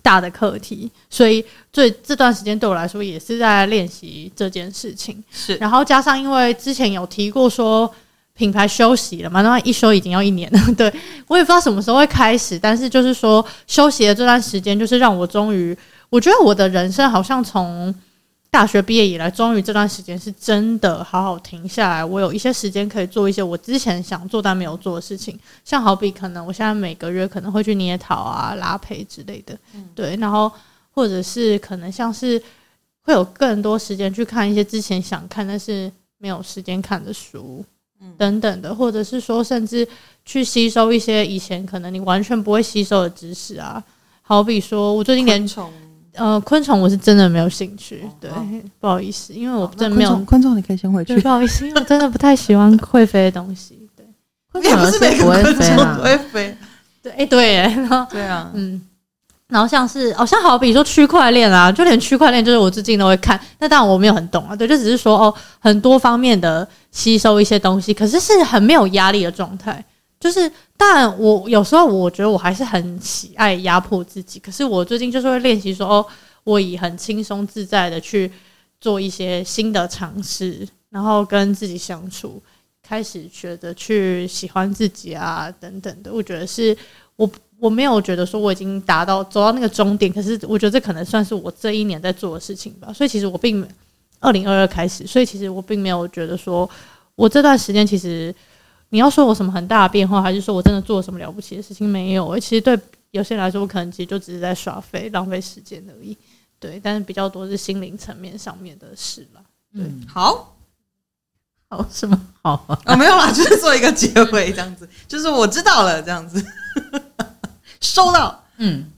[0.00, 0.88] 大的课题。
[1.10, 5.20] 所以，最这段时间对我来说也是在练习这件事情。
[5.32, 7.92] 是，然后加上因为之前有提过说
[8.34, 10.60] 品牌休息了嘛，那一休已经要一年了。
[10.78, 10.86] 对，
[11.26, 15.76] 我也不知道什么时候会开始，但是就是说休息的这段时间，就是让我终于，
[16.08, 17.92] 我觉得我的人生好像从。
[18.50, 22.04] 大学毕业以来，终于这段时间是真的好好停下来。
[22.04, 30.16] 我有一些时间可以做一些我之前想做但没有做的事情，像好比可能我现在每个月可能会去捏陶啊、拉胚之类的，嗯、对。
[30.16, 30.50] 然后
[30.90, 32.42] 或者是可能像是
[33.02, 37.64] 会有更多时间去看一些之前想看但是没有时间看的书，
[38.00, 39.86] 嗯、等等的，或者是说甚至
[40.24, 43.82] 去吸收一些以前可能你完全不会吸收的知识啊。
[44.22, 45.46] 好比说我最近连
[46.14, 48.46] 呃，昆虫我是真的没有兴趣，对，哦、
[48.78, 51.18] 不好意思，因为我真的没有昆虫，你可以先回去。
[51.20, 53.78] 不好意思，因为我真的不太喜欢会飞的东西。
[53.96, 54.04] 对，
[54.50, 56.56] 昆虫是不会飞不会飞。
[57.02, 58.80] 对，哎、欸，对，然后对啊，嗯，
[59.48, 63.40] 然后像是，哦，像好比说区块链啊，就连区块链，就是我最近都会看。
[63.58, 69.82] 那当然我没有很懂啊，对，就只是说哦，很多方面的吸收一些东西，可是是很没有压力的状态。
[70.20, 74.38] 就是，但我有时候我觉得我还是很喜爱压迫自己。
[74.38, 76.06] 可是我最近就是会练习说，哦，
[76.44, 78.30] 我以很轻松自在的去
[78.82, 82.40] 做一些新的尝试，然后跟自己相处，
[82.82, 86.12] 开始学着去喜欢自己啊，等等的。
[86.12, 86.76] 我觉得是
[87.16, 92.92] 我我没有觉得说我已经达到走到那个终点，可是我觉得这可能算是我这一年在做的事情吧。
[92.92, 93.66] 所以其实我并
[94.18, 96.68] 二零二二开始，所以其实我并没有觉得说
[97.14, 98.34] 我这段时间其实。
[98.90, 101.88] 你要说我什么很大的变化，还是说我真的做了什么了不起的事情？
[101.88, 102.78] 没有，其实对
[103.12, 106.16] 有些人来说，我可能其实就只是在耍废、浪费时间而已。
[106.58, 109.40] 对，但是比较多是心灵层面上面的事了。
[109.72, 110.56] 对，嗯、好，
[111.68, 112.78] 好什么好啊？
[112.84, 116.44] 哦，没有啦， 就是做一个结尾这样子，就是我知道了这样子，
[117.80, 118.44] 收到。
[118.58, 118.90] 嗯，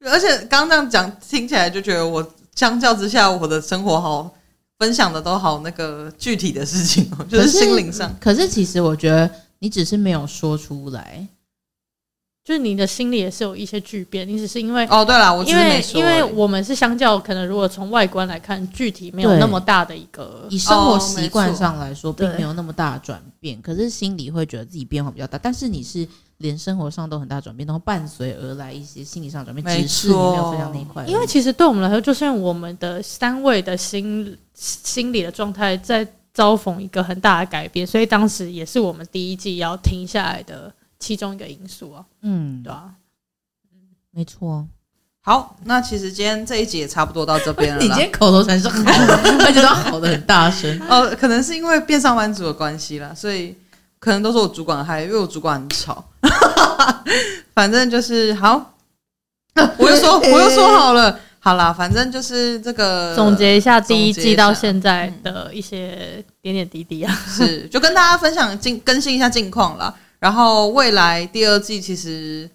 [0.00, 4.34] 而且刚刚这样讲听起来就觉得我相较之下，我的生活好。
[4.78, 8.14] 分享的都好那个具体的事情哦，就是心灵上。
[8.20, 11.26] 可是其实我觉得你只是没有说出来，
[12.44, 14.28] 就是你的心里也是有一些巨变。
[14.28, 23.60] 你只是因为哦，对了，我因为，因为我们是相较可能如果从外观来看，具体没有那么大的一个，以生活习惯上来说，并没有那么大的转变。
[23.62, 25.38] 可是心里会觉得自己变化比较大。
[25.38, 26.06] 但是你是。
[26.38, 31.04] 连生活上都很大转变，然后伴随而来一些心理上转变，只是你没有分享那一块。
[31.06, 42.04] 因为其实对我们来说，就是我们的三位的心心理的状态在遭逢一个很大的改变，所以当时也是我们第一季要停下来的其中一个因素啊。
[42.22, 42.90] 嗯，对啊，
[44.10, 44.66] 没错。
[45.20, 47.80] 好，那其实今天这一集也差不多到这边了。
[47.82, 49.16] 你今天口头禅是好的，
[49.46, 50.78] 而且都好的很大声。
[50.88, 53.56] 哦，可能是因为变上班族的关系啦，所以。
[54.04, 56.04] 可能都是我主管害，因为我主管很吵。
[57.54, 58.74] 反正就是好，
[59.78, 69.94] 我又说 我又说好了，好啦，反正就是这个总结一下第一季到现在的一些点点滴滴啊，是就跟大家分享近更新一下近况啦。
[70.18, 72.50] 然后未来第二季其实。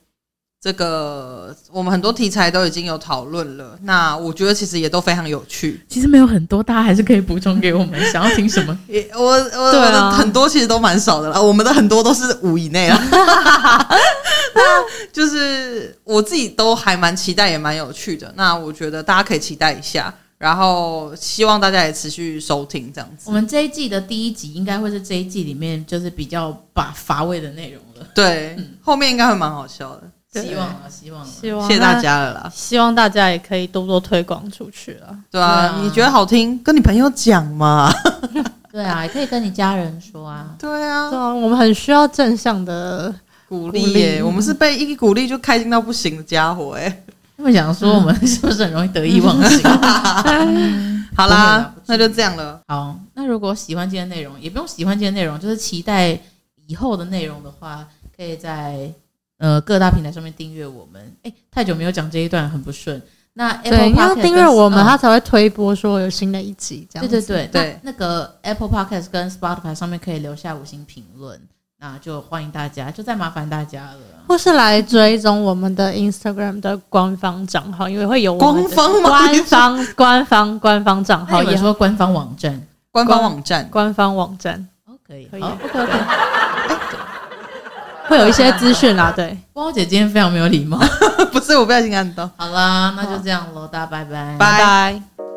[0.62, 5.82] 这个我们很多题材都已经有讨论了，那我觉得其实也都非常有趣。
[5.88, 7.97] 其实没有很多，大家还是可以补充给我们。
[8.12, 8.78] 想要听什么？
[9.16, 12.99] 我我，啊、我的很多其实都蛮少的啦，我们的很多都是五以内啊。
[15.14, 18.32] 就是我自己都还蛮期待，也蛮有趣的。
[18.36, 23.24] 那我觉得大家可以期待一下，然后希望大家也持续收听这样子。
[23.28, 28.05] 我们这一季的第一集应该会是这一季里面就是比较把乏味的内容了。
[28.14, 30.03] 对，嗯、后面应该会蛮好笑的。
[30.32, 32.52] 希望啊，希望，希望，谢谢大家了啦！
[32.54, 35.18] 希望大家也可以多多推广出去了。
[35.32, 37.92] 对啊，你觉得好听，跟你朋友讲嘛。
[38.72, 40.56] 对啊，也可以跟你家人说啊。
[40.60, 43.14] 对啊，对啊，我们很需要正向的
[43.48, 44.22] 鼓励耶！
[44.24, 47.04] 我们是被一鼓励就开心到不行的家伙哎。
[47.36, 49.64] 他们想说我们是不是很容易得意忘形？
[51.16, 52.62] 好啦，那就这样了。
[52.68, 56.20] 好，那如果喜欢今天内容，也不用喜欢今天内容，就是期待
[56.68, 58.92] 以后的内容的话，可以在
[59.40, 61.12] 呃各大平台上面订阅我们。
[61.24, 63.02] 哎，太久没有讲这一段，很不顺。
[63.34, 66.88] 那 Apple 对，你要订阅我们，嗯、他才会推播说有新的一集。
[66.92, 67.80] 这样对对对对。
[67.84, 71.40] 那，那个 Apple Podcast 跟 Spotify 上面可以留下五星评论，
[71.80, 73.98] 那就欢迎大家，就再麻烦大家了。
[74.28, 82.62] 或是来追踪我们的 Instagram 的官方账号，因为会有官方官方 官方官方账号，也说官方网站，
[82.92, 84.68] 官方网站，官方网站。
[84.86, 86.39] 哦，可以，可以好，OK OK。
[88.10, 89.28] 会有一些资讯啦， 对。
[89.53, 90.78] 光光姐今天非常没有礼貌，
[91.32, 92.30] 不是我不小心按到。
[92.36, 95.29] 好啦，那就这样喽，大家拜拜，拜拜。